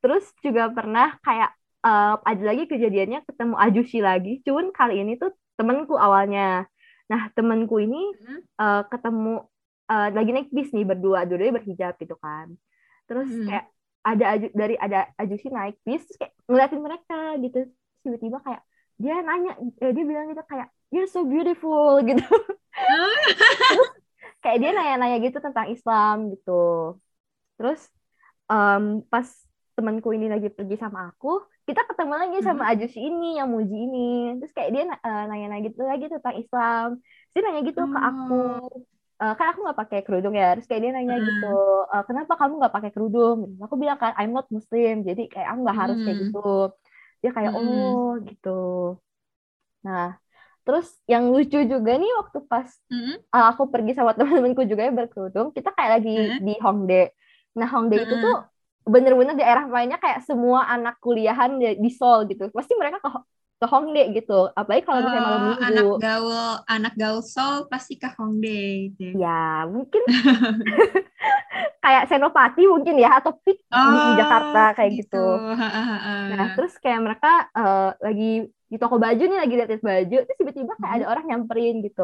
[0.03, 1.51] Terus juga pernah kayak
[1.87, 6.67] eh, ada lagi kejadiannya ketemu Ajushi lagi, cuman kali ini tuh temenku awalnya.
[7.11, 8.41] Nah temenku ini Hmm.
[8.61, 9.35] eh, ketemu
[9.89, 12.53] eh, lagi naik bis nih berdua, dua-duanya berhijab gitu kan.
[13.09, 13.47] Terus Hmm.
[13.49, 13.65] kayak
[14.05, 17.59] ada Aju- dari ada Ajushi naik bis, terus kayak ngeliatin mereka gitu.
[18.05, 18.63] Tiba-tiba kayak
[18.99, 22.25] dia nanya, eh, dia bilang gitu kayak you're so beautiful gitu.
[22.77, 23.13] Ah.
[24.45, 26.95] kayak dia nanya-nanya gitu tentang Islam gitu.
[27.59, 27.91] terus
[28.47, 29.27] um, pas
[29.79, 31.29] temanku ini lagi pergi sama aku
[31.69, 32.73] kita ketemu lagi sama Hmm.
[32.73, 33.99] Ajus ini yang muji ini
[34.39, 36.87] terus kayak dia uh, nanya-nanya gitu lagi tentang Islam
[37.33, 38.35] dia nanya gitu ke aku
[39.23, 41.27] Uh, kan aku nggak pakai kerudung ya terus kayak dia nanya Hmm.
[41.29, 41.47] gitu
[41.93, 45.59] "Uh, kenapa kamu nggak pakai kerudung aku bilang kan I'm not Muslim jadi kayak aku
[45.67, 46.23] nggak harus kayak Hmm.
[46.23, 46.39] gitu
[47.23, 47.59] dia kayak Hmm.
[47.59, 48.49] oh gitu
[49.87, 50.07] nah
[50.65, 52.69] terus yang lucu juga nih waktu pas
[53.35, 56.39] uh, aku pergi sama teman-temanku juga yang berkerudung kita kayak lagi Hmm.
[56.47, 57.05] di Hongdae
[57.59, 58.23] nah Hongdae itu Hmm.
[58.25, 58.35] tuh
[58.95, 63.09] bener-bener daerah mainnya kayak semua anak kuliahan di, Seoul gitu pasti mereka ke
[63.61, 67.95] ke Hongdae gitu apalagi kalau misalnya malam Oh, minggu anak gaul, anak gaul Seoul pasti
[68.03, 69.19] ke Hongdae gitu.
[69.23, 70.03] ya mungkin
[71.83, 75.17] kayak Senopati mungkin ya atau Pik di, di Jakarta kayak gitu.
[75.59, 76.29] Ha.
[76.29, 78.25] Nah terus kayak mereka eh, lagi
[78.73, 81.01] di toko baju nih lagi lihat baju terus tiba-tiba kayak Hmm.
[81.03, 82.03] ada orang nyamperin gitu.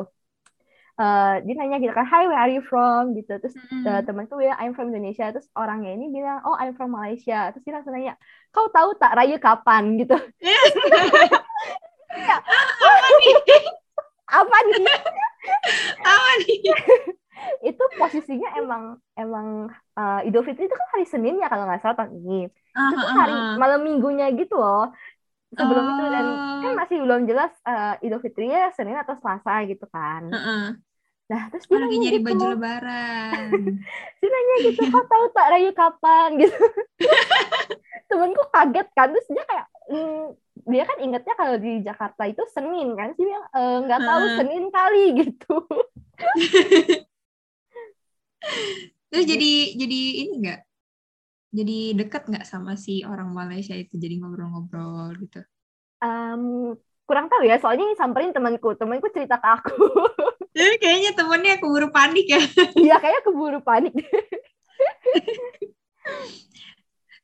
[0.94, 3.18] Eh, dia nanya gitu kan, Hi, where are you from?
[3.18, 3.34] gitu.
[3.42, 3.82] Terus Mm-mm.
[3.88, 5.26] eh, temanku bilang, I'm from Indonesia.
[5.34, 7.50] Terus orangnya ini bilang, oh, I'm from Malaysia.
[7.50, 8.14] Terus dia langsung nanya,
[8.54, 9.98] kau tahu tak Raya kapan?
[9.98, 10.14] gitu.
[10.40, 10.54] Ya,
[12.84, 13.34] Apa nih?
[14.28, 14.84] apa nih?
[16.04, 16.58] Apa nih?
[17.68, 18.82] itu posisinya emang
[19.20, 19.46] emang
[19.98, 22.34] eh, Idul Fitri itu kan hari Senin ya kalau nggak salah tahun ini.
[22.76, 24.80] Ah, itu tuh hari malam minggunya gitu loh
[25.54, 26.26] sebelum itu dan
[26.60, 26.74] kan Oh.
[26.76, 30.64] masih belum jelas eh, Idul Fitrinya Senin atau Selasa gitu kan Heeh.
[31.24, 33.48] nah terus dia Lagi nyari gitu baju lebaran.
[34.20, 36.58] dia nanya gitu kau tahu tak Rayu kapan gitu
[38.04, 40.32] temenku kaget kan terus dia kayak "Hmm,
[40.64, 44.36] dia kan ingetnya kalau di Jakarta itu Senin kan sih bilang "Eh, nggak tahu Heeh.
[44.38, 45.56] Senin kali gitu
[49.08, 50.60] Terus jadi jadi ini enggak?
[51.58, 55.40] Jadi deket nggak sama si orang Malaysia itu jadi ngobrol-ngobrol gitu.
[56.04, 56.42] Em,
[57.08, 59.72] kurang tahu ya soalnya yang samperin temanku temanku cerita ke aku
[60.54, 62.40] Jadi kayaknya temennya keburu panik ya.
[62.82, 63.92] iya kayaknya keburu panik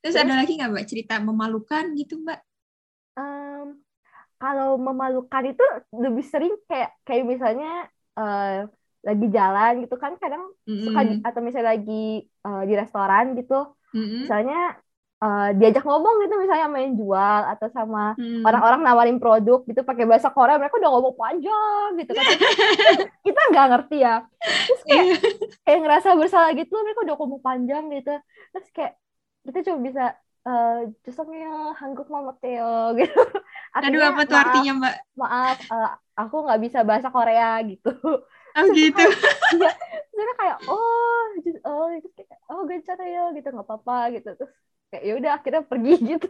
[0.01, 2.39] Terus ada lagi nggak mbak cerita memalukan gitu mbak?
[3.17, 3.67] Em,
[4.41, 5.63] kalau memalukan itu
[6.03, 7.67] lebih sering kayak kayak misalnya
[8.19, 8.45] eh,
[9.07, 10.43] lagi jalan gitu kan kadang
[10.85, 11.27] suka di- Mm-mm.
[11.27, 11.93] atau misalnya lagi
[12.47, 13.53] eh, di restoran gitu
[13.93, 14.23] Mm-mm.
[14.23, 14.55] misalnya
[15.23, 18.43] eh, diajak ngomong gitu misalnya main jual atau sama Hmm.
[18.47, 22.25] orang-orang nawarin produk gitu pakai bahasa Korea mereka udah ngomong panjang gitu kan
[23.25, 24.13] kita nggak ngerti ya
[24.65, 25.15] terus kayak Iya.
[25.65, 28.11] kayak ngerasa bersalah gitu mereka udah ngomong panjang gitu
[28.53, 28.93] terus kayak
[29.45, 30.03] kita cuma bisa
[30.47, 30.73] eh
[31.05, 31.23] justru
[31.79, 33.13] Hanguk Mama Teo gitu
[33.85, 34.95] Aduh Artinya, apa tuh maaf, artinya mbak?
[35.21, 35.89] maaf eh,
[36.21, 37.89] aku nggak bisa bahasa Korea gitu
[38.57, 39.01] Oh gitu.
[40.11, 44.51] terus kayak oh just, oh itu kayak oh gencar ya gitu nggak apa-apa gitu terus
[44.91, 46.29] kayak ya udah akhirnya pergi gitu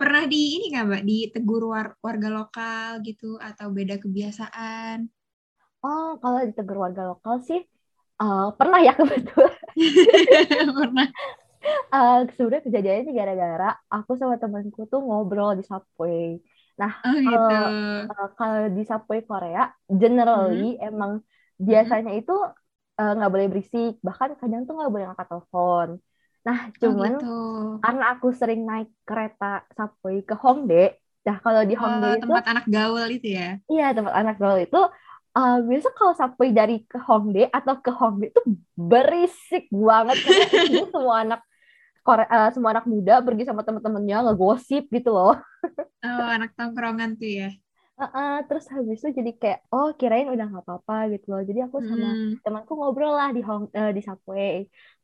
[0.00, 1.02] Pernah di ini nggak mbak?
[1.08, 4.98] Ditegur war- warga lokal gitu atau beda kebiasaan?
[5.84, 7.60] oh kalau ditegur warga lokal sih
[8.22, 9.54] eh, pernah ya kebetulan
[10.76, 11.08] Pernah.
[11.94, 16.26] Eh, sebenarnya kejadiannya gara-gara aku sama temanku tuh ngobrol di subway
[17.04, 17.52] Oh gitu.
[18.10, 19.60] Eh, kalau di subway Korea
[20.00, 21.12] generally emang
[21.68, 22.32] biasanya itu
[23.00, 25.88] eh, nggak boleh berisik bahkan kadang tuh nggak boleh angkat telepon
[26.46, 27.24] nah Oh cuman gitu.
[27.82, 29.44] karena aku sering naik kereta
[29.76, 30.84] subway ke Hongdae
[31.26, 33.48] nah kalau di Oh, Hongdae itu tempat anak gaul itu ya?
[33.70, 34.78] iya tempat anak gaul itu
[35.36, 38.40] eh, biasa kalau subway dari ke Hongdae atau ke Hongdae itu
[38.90, 40.44] berisik banget karena
[40.94, 41.40] semua anak
[42.06, 45.32] Korea, eh, semua anak muda pergi sama teman-temannya ngegosip gitu loh
[46.08, 47.48] Oh anak tongkrongan tuh ya?
[48.00, 51.78] Heeh, terus habis itu jadi kayak oh kirain udah nggak apa-apa gitu loh jadi aku
[51.90, 52.34] sama Hmm.
[52.44, 54.54] temanku ngobrol lah di hong eh, di subway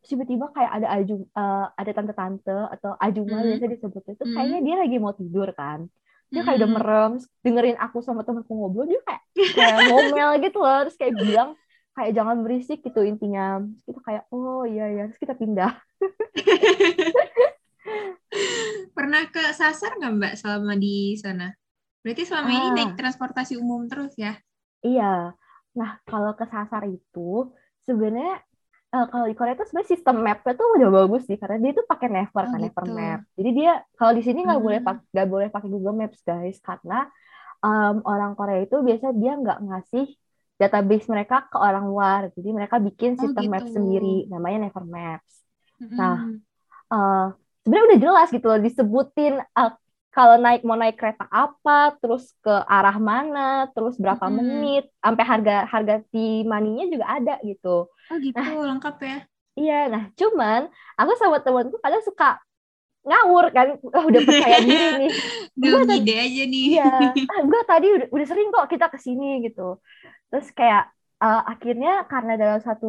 [0.00, 3.44] terus tiba-tiba kayak ada aju eh, ada tante-tante atau ajuma Hmm.
[3.48, 4.34] biasa disebut itu Hmm.
[4.34, 5.80] kayaknya dia lagi mau tidur kan
[6.32, 6.76] dia kayak udah Hmm.
[6.76, 7.10] merem
[7.44, 9.22] dengerin aku sama temanku ngobrol dia kayak
[9.56, 11.48] kayak ngomel gitu loh terus kayak bilang
[11.94, 15.70] kayak jangan berisik gitu intinya terus kita kayak oh iya iya terus kita pindah
[18.96, 21.52] Pernah ke Sasar nggak Mbak selama di sana?
[22.02, 22.74] Berarti selama ini Ah.
[22.74, 24.38] naik transportasi umum terus ya?
[24.82, 25.34] Iya.
[25.76, 27.52] Nah, kalau kesasar itu
[27.84, 28.40] sebenarnya
[28.86, 31.84] eh, kalau di Korea itu sebenarnya sistem mapnya tuh udah bagus sih karena dia tuh
[31.84, 32.94] pakai Naver Oh, kan Naver gitu.
[32.94, 33.20] Map.
[33.34, 35.02] Jadi dia kalau di sini nggak boleh Hmm.
[35.12, 37.10] nggak boleh pakai Google Maps guys karena
[37.60, 40.06] em, orang Korea itu biasa dia nggak ngasih
[40.56, 42.30] database mereka ke orang luar.
[42.32, 43.74] Jadi mereka bikin Oh, sistem map gitu.
[43.76, 45.44] sendiri namanya Naver Maps.
[46.00, 46.16] Nah,
[46.92, 47.20] eh
[47.62, 49.70] sebenarnya udah jelas gitu loh disebutin eh,
[50.14, 53.40] kalau naik mau naik kereta apa, terus ke arah mana,
[53.74, 54.36] terus berapa Mm-mm.
[54.38, 57.68] menit, sampai harga harga di maninya juga ada gitu.
[58.10, 59.16] Oh gitu, lengkap ya?
[59.58, 60.60] Iya, nah cuman
[60.98, 62.24] aku sama temanku kadang suka
[63.08, 65.10] ngawur kan, "Ah, udah percaya diri nih.
[65.60, 66.66] Gue ngide aja nih.
[66.66, 66.82] Iya,
[67.30, 69.60] ah, gue tadi udah, udah sering kok kita ke sini gitu.
[70.30, 70.82] Terus kayak
[71.24, 72.86] eh, akhirnya karena dalam satu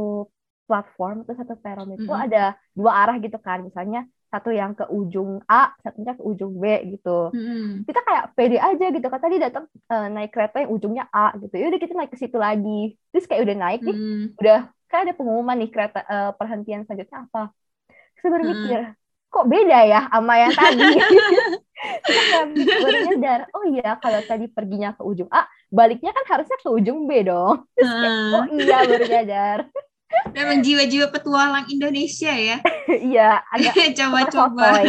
[0.68, 2.24] platform atau satu peron itu Mhm.
[2.26, 2.40] ada
[2.78, 7.32] dua arah gitu kan misalnya satu yang ke ujung A satunya ke ujung B gitu
[7.32, 7.88] Mm-mm.
[7.88, 11.54] kita kayak pede aja gitu kan tadi datang eh, naik kereta yang ujungnya A gitu
[11.56, 14.36] ya udah kita naik ke situ lagi terus kayak udah naik nih Mm.
[14.44, 14.58] udah
[14.92, 17.42] kan ada pengumuman nih kereta eh, perhentian selanjutnya apa
[18.20, 18.52] terus baru Mm.
[18.54, 18.80] mikir
[19.34, 20.84] kok beda ya sama yang tadi
[22.32, 22.48] kayak
[22.82, 27.00] baru nyadar oh iya kalau tadi perginya ke ujung A baliknya kan harusnya ke ujung
[27.10, 28.58] B dong terus kayak oh Heeh.
[28.64, 29.60] iya baru nyadar
[30.36, 32.58] Memang jiwa-jiwa petualang Indonesia ya.
[33.08, 34.84] iya agak Coba-coba.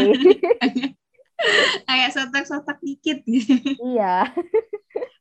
[1.89, 3.23] Kayak sotak-sotak dikit
[3.79, 4.25] iya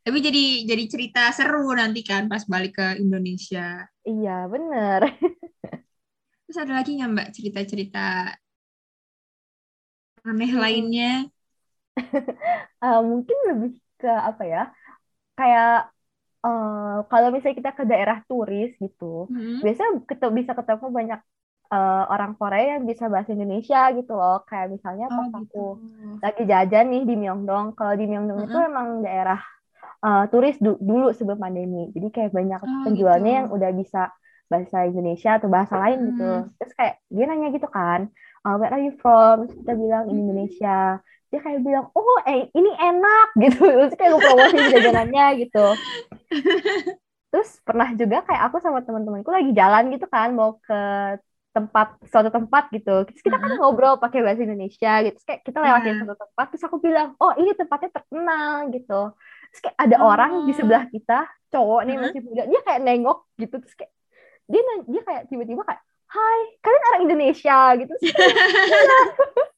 [0.06, 3.86] Tapi jadi jadi cerita seru nanti kan pas balik ke Indonesia.
[4.10, 5.02] iya bener
[6.46, 8.00] Terus ada lagi nggak Mbak cerita-cerita
[10.30, 10.62] aneh Hmm.
[10.62, 11.10] lainnya?
[12.84, 14.60] Eh, mungkin lebih ke apa ya
[15.38, 15.68] kayak
[16.48, 19.62] eh, kalau misalnya kita ke daerah turis gitu Hmm.
[19.64, 21.20] biasanya ketemu, bisa ketemu banyak
[21.74, 25.40] eh, orang Korea yang bisa bahasa Indonesia gitu loh kayak misalnya Oh pas gitu.
[25.40, 25.60] aku
[26.24, 28.64] lagi jajan nih di Myeongdong kalau di Myeongdong itu Mm-mm.
[28.70, 29.40] emang daerah
[30.06, 33.44] eh, turis du- dulu sebelum pandemi jadi kayak banyak Oh, penjualnya gitu.
[33.44, 34.00] yang udah bisa
[34.52, 36.50] bahasa Indonesia atau bahasa lain gitu Mm.
[36.60, 38.02] terus kayak dia nanya gitu kan
[38.48, 40.24] "Uh, where are you from terus kita bilang "In Mm.
[40.24, 43.62] Indonesia dia kayak bilang oh eh, ini enak gitu.
[43.64, 45.66] Terus kayak promosi jajanannya gitu.
[47.28, 50.80] Terus pernah juga kayak aku sama teman-temanku lagi jalan gitu kan mau ke
[51.52, 53.04] tempat suatu tempat gitu.
[53.10, 55.16] Terus kita kan ngobrol pakai bahasa Indonesia gitu.
[55.20, 59.02] Terus kayak kita lewatin satu tempat terus aku bilang oh ini tempatnya terkenal gitu.
[59.52, 60.58] Terus kayak ada orang di Oh.
[60.58, 63.56] sebelah kita cowok nih masih muda dia kayak nengok gitu.
[63.60, 63.92] Terus kayak
[64.48, 67.92] dia dia kayak tiba-tiba kayak Hai kalian orang Indonesia gitu.
[68.00, 68.36] Terus kayak,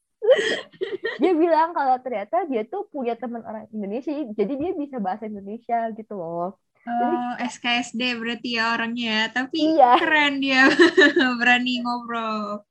[1.21, 5.91] dia bilang kalau ternyata dia tuh punya teman orang Indonesia jadi dia bisa bahasa Indonesia
[5.95, 6.55] gitu loh
[6.89, 9.27] Oh, SKSD berarti ya orangnya.
[9.29, 9.99] Tapi Iya.
[9.99, 10.63] keren dia.
[11.39, 12.63] Berani ngobrol.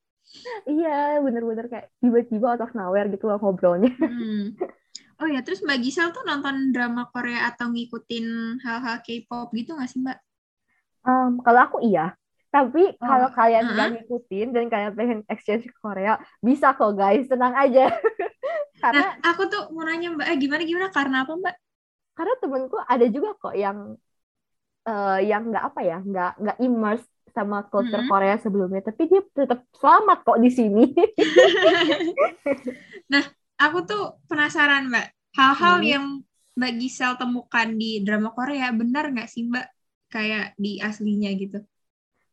[0.66, 4.56] iya bener-bener kayak tiba-tiba out of nowhere gitu loh ngobrolnya Hmm.
[5.18, 9.90] Oh ya, terus Mbak Gisel tuh nonton drama Korea atau ngikutin hal-hal K-pop gitu nggak
[9.90, 10.18] sih Mbak?
[11.04, 12.14] Em, kalau aku iya
[12.48, 13.74] tapi Oh, kalau kalian uh-uh.
[13.74, 17.92] nggak ngikutin dan kalian pengen exchange ke Korea bisa kok guys tenang aja
[18.82, 21.54] karena Nah, aku tuh mau nanya Mbak, eh gimana gimana karena apa Mbak?
[22.16, 23.78] karena temenku ada juga kok yang
[24.88, 27.06] eh, yang nggak apa ya nggak nggak immerse
[27.36, 28.10] sama culture Mm-mm.
[28.10, 30.84] Korea sebelumnya tapi dia tetap selamat kok di sini
[33.12, 33.24] nah,
[33.60, 35.06] aku tuh penasaran Mbak,
[35.38, 35.86] hal-hal Hmm.
[35.92, 36.04] yang
[36.58, 39.66] Mbak Gisel temukan di drama Korea benar nggak sih Mbak?
[40.08, 41.60] Kayak di aslinya gitu,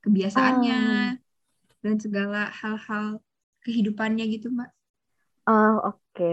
[0.05, 0.79] kebiasaannya
[1.83, 3.05] dan segala hal-hal
[3.63, 4.69] kehidupannya gitu Mbak.
[5.47, 6.23] Eh, oke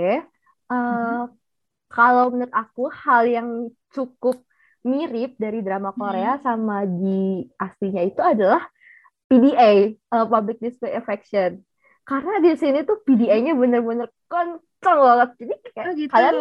[0.72, 1.28] Eh, Mhm.
[1.92, 3.48] kalau menurut aku hal yang
[3.94, 4.36] cukup
[4.90, 8.62] mirip dari drama Korea sama di aslinya itu adalah
[9.28, 11.50] PDA, eh, Public Display Affection.
[12.08, 15.28] Karena di sini tuh PDA-nya bener-bener kenceng banget.
[15.40, 16.14] Jadi kayak Oh gitu.
[16.14, 16.36] kalian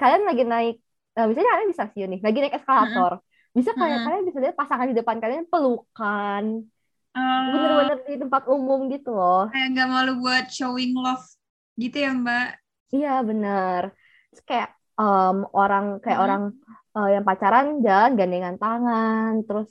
[0.00, 0.74] kalian lagi naik,
[1.18, 3.12] eh, misalnya kalian di stasiun nih, lagi naik eskalator.
[3.56, 4.04] Bisa kalian Mm-mm.
[4.04, 6.44] kalian bisa lihat pasangan di depan kalian pelukan,
[7.16, 7.20] Oh,
[7.52, 9.42] bener-bener di tempat umum gitu loh.
[9.50, 11.24] kayak nggak malu buat showing love
[11.82, 12.48] gitu ya Mbak?
[12.94, 13.82] Iya bener.
[14.28, 14.68] Terus kayak
[15.00, 16.24] em, orang kayak Mhm.
[16.24, 16.42] orang
[16.96, 19.30] eh, yang pacaran jalan gandengan tangan.
[19.46, 19.68] Terus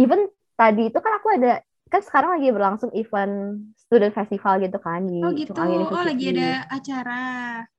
[0.00, 0.20] even
[0.58, 1.48] tadi itu kan aku ada
[1.92, 3.32] kan sekarang lagi berlangsung event
[3.82, 5.58] student festival gitu kan di Oh gitu.
[5.94, 7.18] Oh lagi ada acara.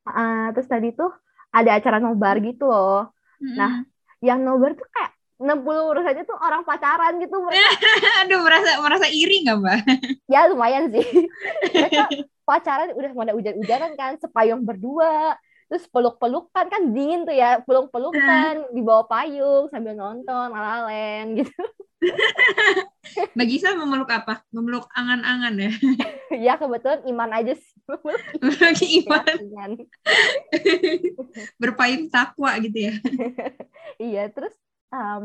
[0.08, 1.10] Ah, terus tadi tuh
[1.56, 2.96] ada acara nobar gitu loh.
[3.42, 3.60] Mm-mm.
[3.60, 3.72] Nah,
[4.28, 7.36] Yang nobar tuh kayak 60% tuh orang pacaran gitu.
[7.44, 7.60] Mereka
[8.24, 9.80] Aduh merasa merasa iri nggak Mbak?
[10.32, 11.28] ya lumayan sih.
[11.76, 12.04] Mereka
[12.48, 15.36] pacaran udah pada hujan-hujanan kan, sepayung berdua.
[15.66, 21.52] Terus peluk-pelukan kan dingin tuh ya, peluk-pelukan di bawah payung sambil nonton lalalen gitu.
[23.36, 24.46] Mbak Gisel memeluk apa?
[24.54, 25.72] Memeluk angan-angan ya?
[26.46, 27.74] ya kebetulan iman aja sih.
[28.40, 29.26] Memeluk iman.
[29.26, 29.72] Ringan.
[31.58, 32.94] Berpayung takwa gitu ya?
[33.98, 34.54] Iya, terus
[34.96, 35.22] um,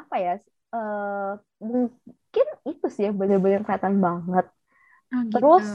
[0.00, 0.32] apa ya?
[0.76, 1.30] eh,
[1.64, 4.44] mungkin itu sih yang bener-bener kelihatan banget.
[5.12, 5.34] Oh, gitu.
[5.34, 5.68] Terus,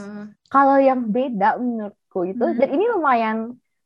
[0.54, 2.58] Kalau yang beda menurutku itu, Mhm.
[2.62, 3.36] dan ini lumayan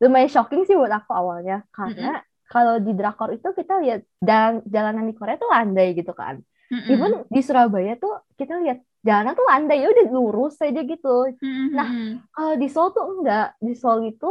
[0.05, 2.20] lumayan shocking sih buat aku awalnya, karena
[2.53, 6.36] kalau di drakor itu kita lihat jalan jalanan di Korea tuh landai gitu kan.
[6.68, 6.92] Mm-mm.
[6.92, 11.09] Even di Surabaya tuh kita lihat jalanan tuh landai ya udah lurus aja gitu.
[11.40, 11.72] Mm-mm.
[11.72, 11.88] Nah,
[12.36, 14.30] Kalau di Seoul tuh enggak, di Seoul itu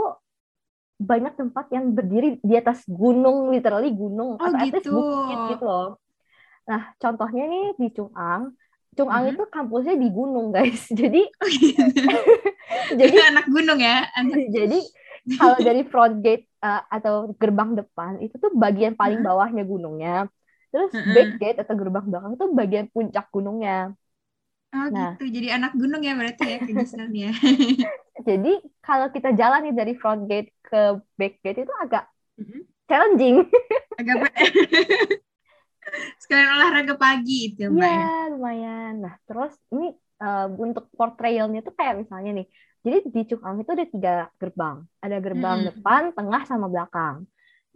[0.98, 4.90] banyak tempat yang berdiri di atas gunung, literally gunung Oh, atau gitu.
[4.90, 5.88] bukit gitu loh.
[6.68, 8.44] Nah, contohnya nih di Chung'ang,
[8.98, 9.32] Chung'ang Mhm.
[9.38, 10.90] itu kampusnya di gunung guys.
[11.00, 11.82] Jadi Oh, gitu.
[13.02, 14.10] jadi anak gunung ya?
[14.18, 14.38] Anak...
[14.50, 14.80] jadi
[15.38, 19.28] kalau dari front gate uh, atau gerbang depan itu tuh bagian paling Mhm.
[19.28, 20.28] bawahnya gunungnya.
[20.74, 21.14] Terus Mhm.
[21.14, 23.94] back gate atau gerbang belakang itu bagian puncak gunungnya.
[24.76, 25.00] Oh Nah.
[25.00, 27.30] gitu, jadi anak gunung ya berarti ya ke Gisel ya.
[28.28, 28.50] Jadi
[28.86, 30.78] kalau kita jalan nih dari front gate ke
[31.20, 32.04] back gate itu agak
[32.38, 32.68] Mhm.
[32.90, 33.38] challenging.
[34.00, 34.38] Agak ber-
[36.22, 38.06] sekalian olahraga pagi itu ya, Mbak ya.
[38.06, 38.92] Iya, lumayan.
[39.04, 39.86] Nah, terus ini
[40.24, 42.46] eh, untuk portrayalnya tuh kayak misalnya nih,
[42.86, 44.10] jadi di Cukang itu ada tiga
[44.42, 44.78] gerbang.
[45.04, 45.68] Ada gerbang Mm-mm.
[45.68, 47.16] depan, tengah, sama belakang.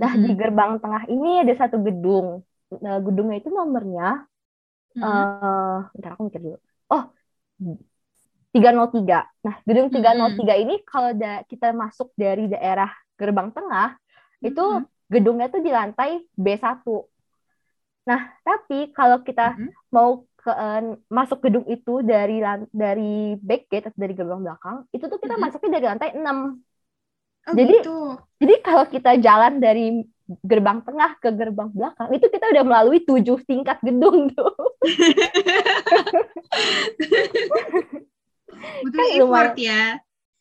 [0.01, 0.37] Nah, di Mm-mm.
[0.39, 2.27] gerbang tengah ini ada satu gedung.
[2.83, 4.03] Nah, gedungnya itu nomornya,
[5.03, 6.57] eh bentar aku mikir dulu.
[6.91, 7.03] Oh,
[8.51, 9.23] 303.
[9.47, 13.95] Nah, gedung 303 ini kalau da- kita masuk dari daerah gerbang tengah,
[14.43, 16.83] itu gedungnya tuh di lantai B1.
[18.01, 19.71] Nah, tapi kalau kita Mm-mm.
[19.93, 22.41] mau ke eh, masuk gedung itu dari
[22.73, 25.43] dari back gate atau dari gerbang belakang, itu tuh kita Mm-mm.
[25.47, 26.37] masuknya dari lantai 6.
[27.41, 27.97] Oh Jadi- gitu.
[28.41, 30.01] Jadi kalau kita jalan dari
[30.41, 34.53] gerbang tengah ke gerbang belakang, itu kita udah melalui tujuh tingkat gedung tuh.
[38.81, 39.57] Butuh Kan effort lumayan.
[39.57, 39.83] ya.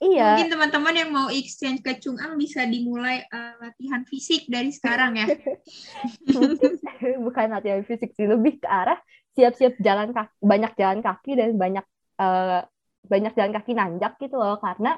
[0.01, 5.21] Iya, Mungkin teman-teman yang mau exchange ke Chung'ang bisa dimulai eh, latihan fisik dari sekarang
[5.21, 5.29] ya.
[7.25, 8.97] bukan latihan fisik sih, lebih ke arah
[9.37, 11.85] siap-siap jalan kaki, banyak jalan kaki dan banyak
[12.17, 12.65] eh,
[13.05, 14.57] banyak jalan kaki nanjak gitu loh.
[14.57, 14.97] Karena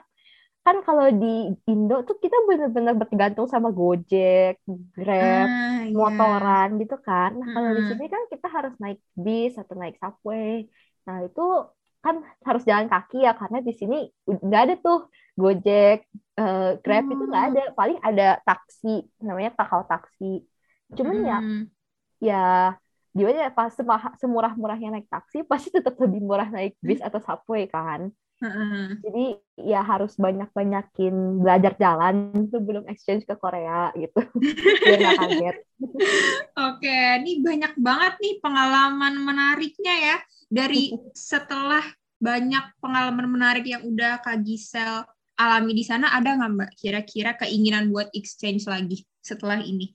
[0.65, 1.27] kan kalau di
[1.71, 4.53] Indo tuh kita bener-bener bergantung sama Gojek,
[4.97, 6.01] Grab, Ah, iya.
[6.01, 7.31] motoran gitu kan.
[7.41, 7.89] Nah, kalau di Mm-mm.
[7.89, 10.51] sini kan kita harus naik bis atau naik subway.
[11.07, 11.41] Nah, itu
[12.05, 12.15] kan
[12.49, 13.95] harus jalan kaki ya karena di sini
[14.47, 14.99] nggak ada tuh
[15.41, 15.97] Gojek,
[16.41, 17.49] eh, Grab itu nggak Oh.
[17.49, 17.61] ada.
[17.79, 18.89] Paling ada taksi,
[19.27, 20.25] namanya Kakao Taksi.
[20.97, 21.71] Cuman ya Mm.
[22.29, 22.35] ya
[23.17, 23.73] gimana ya pas
[24.23, 28.01] semurah-murahnya naik taksi pasti tetap lebih murah naik bis atau subway kan.
[28.99, 29.25] Jadi
[29.63, 34.19] ya harus banyak-banyakin belajar jalan sebelum exchange ke Korea gitu.
[34.83, 35.57] Biar nggak kaget.
[36.59, 40.17] Oke, ini banyak banget nih pengalaman menariknya ya.
[40.51, 41.87] Dari setelah
[42.19, 45.07] banyak pengalaman menarik yang udah Kak Gisel
[45.39, 49.95] alami di sana, ada nggak Mbak kira-kira keinginan buat exchange lagi setelah ini?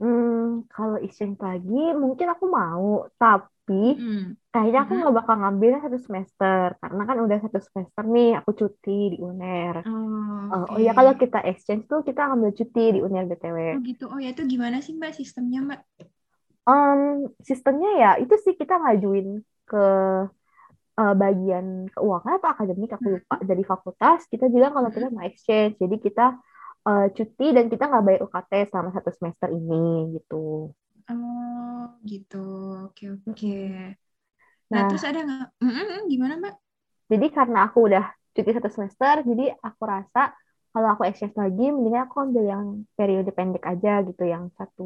[0.00, 2.86] Hmm, kalau exchange lagi mungkin aku mau,
[3.20, 4.36] tapi Hmm.
[4.52, 5.00] kayaknya aku Mhm.
[5.00, 9.76] nggak bakal ngambilnya satu semester karena kan udah satu semester nih aku cuti di UNER.
[9.86, 10.74] Oh, oke.
[10.74, 13.58] oh ya kalau kita exchange tuh kita ngambil cuti di UNER BTW.
[13.72, 14.04] Oh gitu.
[14.12, 15.80] Oh ya itu gimana sih Mbak sistemnya Mbak?
[16.68, 17.00] Em,
[17.48, 19.26] sistemnya ya itu sih kita ngajuin
[19.68, 19.76] ke
[21.00, 25.72] eh, bagian keuangan atau akademik aku lupa dari fakultas kita bilang kalau kita mau exchange
[25.82, 26.24] jadi kita
[26.88, 29.74] eh, cuti dan kita nggak bayar UKT selama satu semester ini
[30.16, 30.34] gitu.
[31.10, 31.80] Oh
[32.10, 32.36] gitu.
[32.84, 33.48] Oke oke.
[34.72, 35.46] Nah, Nah, terus ada nggak?
[35.64, 36.54] Mm-mm, gimana Mbak?
[37.12, 40.20] jadi karena aku udah cuti satu semester, jadi aku rasa
[40.72, 42.66] kalau aku exchange lagi, mendingan aku ambil yang
[42.96, 44.82] periode pendek aja gitu, yang satu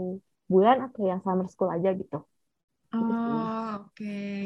[0.52, 2.16] bulan atau yang summer school aja gitu.
[3.08, 3.30] Gitu.
[3.32, 4.04] Oh oke.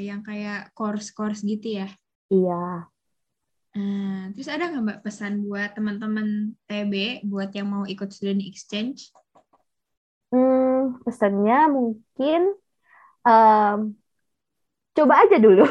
[0.09, 1.87] Yang kayak course-course gitu ya?
[2.33, 2.55] Iya.
[3.77, 6.29] Nah, terus ada nggak Mbak pesan buat teman-teman
[6.69, 6.95] TB
[7.31, 8.99] buat yang mau ikut student exchange?
[10.31, 12.41] Hmm, pesannya mungkin
[13.29, 13.79] em,
[14.97, 15.65] coba aja dulu.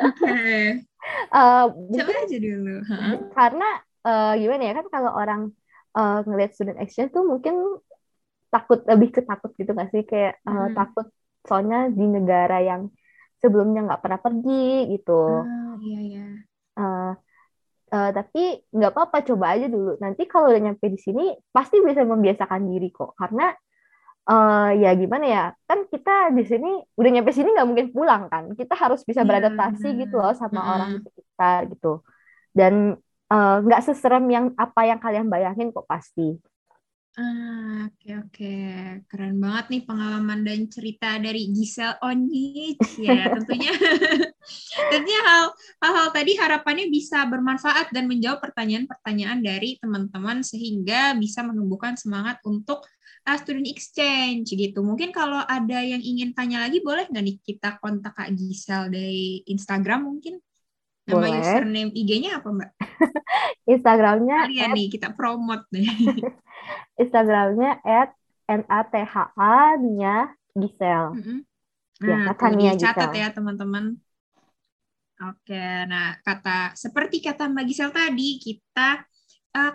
[0.00, 0.32] Oke,
[1.34, 1.64] Eh,
[1.96, 2.74] coba mungkin aja dulu.
[2.90, 3.16] Heeh.
[3.36, 3.64] karena
[4.06, 5.40] eh, gimana ya kan kalau orang
[5.98, 7.54] eh, ngelihat student exchange tuh mungkin
[8.52, 10.74] takut lebih ke takut gitu nggak sih kayak eh, Mm.
[10.76, 11.06] takut
[11.48, 12.82] soalnya di negara yang
[13.42, 14.52] sebelumnya nggak pernah pergi
[14.92, 15.12] gitu.
[15.28, 16.24] Ah, iya iya.
[16.78, 17.06] Eh,
[17.96, 18.42] eh, tapi
[18.76, 19.96] nggak apa-apa coba aja dulu.
[20.04, 21.24] Nanti kalau udah nyampe di sini
[21.56, 23.10] pasti bisa membiasakan diri kok.
[23.20, 23.44] Karena
[24.30, 28.44] eh, ya gimana ya kan kita di sini udah nyampe sini nggak mungkin pulang kan.
[28.60, 30.00] Kita harus bisa Iya, beradaptasi benar.
[30.02, 31.92] gitu loh sama orang di sekitar gitu.
[32.58, 32.74] Dan
[33.32, 36.36] eh, nggak seserem yang apa yang kalian bayangin kok pasti.
[37.16, 38.56] Ah, oke oke.
[39.08, 43.16] Keren banget nih pengalaman dan cerita dari Giselle Onyich ya.
[43.40, 43.72] Tentunya
[44.92, 45.48] tentunya hal
[45.80, 52.84] hal-hal tadi harapannya bisa bermanfaat dan menjawab pertanyaan-pertanyaan dari teman-teman sehingga bisa menumbuhkan semangat untuk
[53.24, 54.84] uh, student exchange gitu.
[54.84, 59.40] Mungkin kalau ada yang ingin tanya lagi boleh nggak nih kita kontak Kak Giselle dari
[59.48, 60.36] Instagram mungkin?
[61.06, 61.38] Nama Boleh.
[61.38, 62.70] username IG-nya apa Mbak?
[63.72, 65.86] Instagramnya Kalian nih kita promote nih.
[67.02, 68.10] Instagramnya at
[68.50, 71.04] natha nya Gisel.
[71.14, 71.38] Mm-mm.
[72.02, 73.22] Ya, Nah, kata tuh Nia dicatat Gisel.
[73.22, 73.84] ya teman-teman.
[75.16, 79.00] Oke, nah kata seperti kata Mbak Gisel tadi, kita
[79.56, 79.74] eh,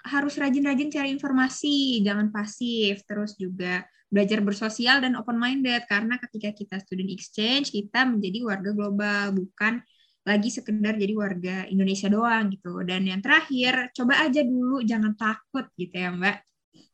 [0.00, 6.50] harus rajin-rajin cari informasi, jangan pasif, terus juga belajar bersosial dan open minded karena ketika
[6.50, 9.78] kita student exchange, kita menjadi warga global, bukan
[10.20, 12.84] lagi sekedar jadi warga Indonesia doang gitu.
[12.84, 16.36] Dan yang terakhir, coba aja dulu, jangan takut gitu ya Mbak.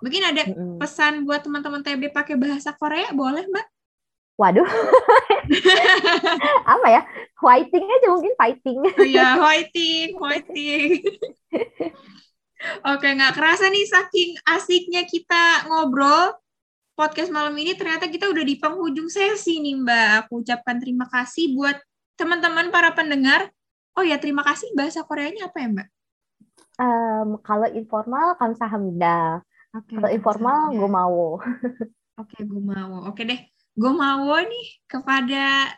[0.01, 0.43] Mungkin ada
[0.81, 3.67] pesan buat teman-teman TB pakai bahasa Korea, boleh Mbak?
[4.37, 4.69] Waduh,
[6.77, 7.03] apa ya?
[7.41, 8.79] Whiting aja mungkin fighting.
[8.85, 11.01] Oh iya, whiting, whiting.
[12.85, 16.37] Oke, nggak kerasa nih saking asiknya kita ngobrol
[16.97, 20.09] podcast malam ini ternyata kita udah di penghujung sesi nih Mbak.
[20.29, 21.81] Aku ucapkan terima kasih buat
[22.17, 23.53] teman-teman para pendengar.
[23.97, 25.89] Oh ya, terima kasih bahasa Koreanya apa ya Mbak?
[26.77, 29.41] Um, kalau informal kamsahamnida.
[29.73, 29.97] Oke.
[29.97, 31.41] Kalau informal gue mau.
[32.21, 33.09] Oke, gue mau.
[33.09, 33.41] Oke deh,
[33.77, 35.73] gue mau nih kepada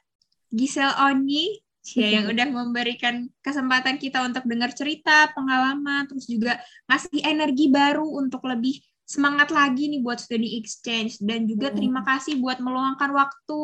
[0.51, 7.25] Giselle Oni, Cia yang udah memberikan kesempatan kita untuk dengar cerita, pengalaman, terus juga ngasih
[7.27, 8.79] energi baru untuk lebih
[9.09, 13.61] semangat lagi nih buat studi exchange dan juga terima kasih buat meluangkan waktu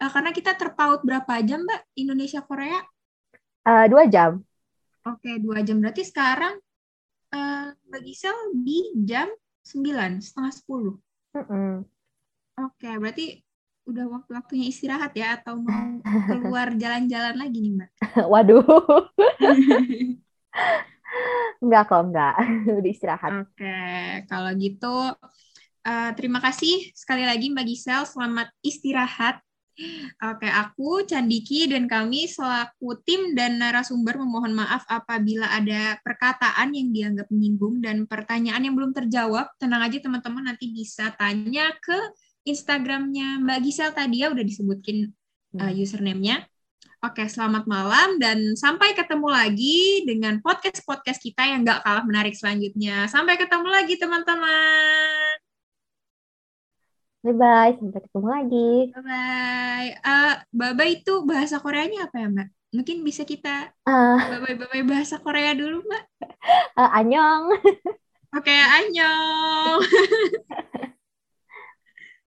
[0.00, 2.80] Eh, karena kita terpaut berapa jam Mbak Indonesia Korea?
[3.68, 4.40] Eh, dua jam.
[5.04, 6.56] Oke, dua jam berarti sekarang
[7.30, 9.28] eh Mbak Giselle di jam
[9.60, 10.96] 9, setengah 10.
[11.36, 11.84] Mm-mm.
[12.58, 13.44] Oke, berarti
[13.84, 17.90] udah waktu-waktunya istirahat ya atau mau keluar jalan-jalan lagi nih, Mbak?
[18.32, 18.64] Waduh.
[21.60, 22.34] Enggak kok, enggak.
[22.80, 23.32] Udah istirahat.
[23.44, 23.76] Oke,
[24.32, 24.96] kalau gitu
[25.84, 29.44] eh, terima kasih sekali lagi Mbak Gisel, selamat istirahat.
[30.20, 36.92] Oke, aku Candiki dan kami selaku tim dan narasumber memohon maaf apabila ada perkataan yang
[36.92, 39.48] dianggap menyinggung dan pertanyaan yang belum terjawab.
[39.56, 41.96] Tenang aja teman-teman nanti bisa tanya ke
[42.44, 45.08] Instagramnya Mbak Gisel tadi ya udah disebutin
[45.56, 46.44] uh, username-nya.
[47.00, 53.08] Oke, selamat malam dan sampai ketemu lagi dengan podcast-podcast kita yang gak kalah menarik selanjutnya.
[53.08, 55.19] Sampai ketemu lagi teman-teman.
[57.24, 57.70] Bye-bye.
[57.78, 58.56] Sampai ketemu lagi.
[58.92, 59.88] Bye-bye.
[60.02, 62.48] Uh, bye-bye itu bahasa Koreanya apa ya, Mbak?
[62.76, 66.02] Mungkin bisa kita Eh, bye-bye bahasa Korea dulu, Mbak.
[66.78, 67.44] eh, annyeong.
[68.36, 69.82] Oke, annyeong.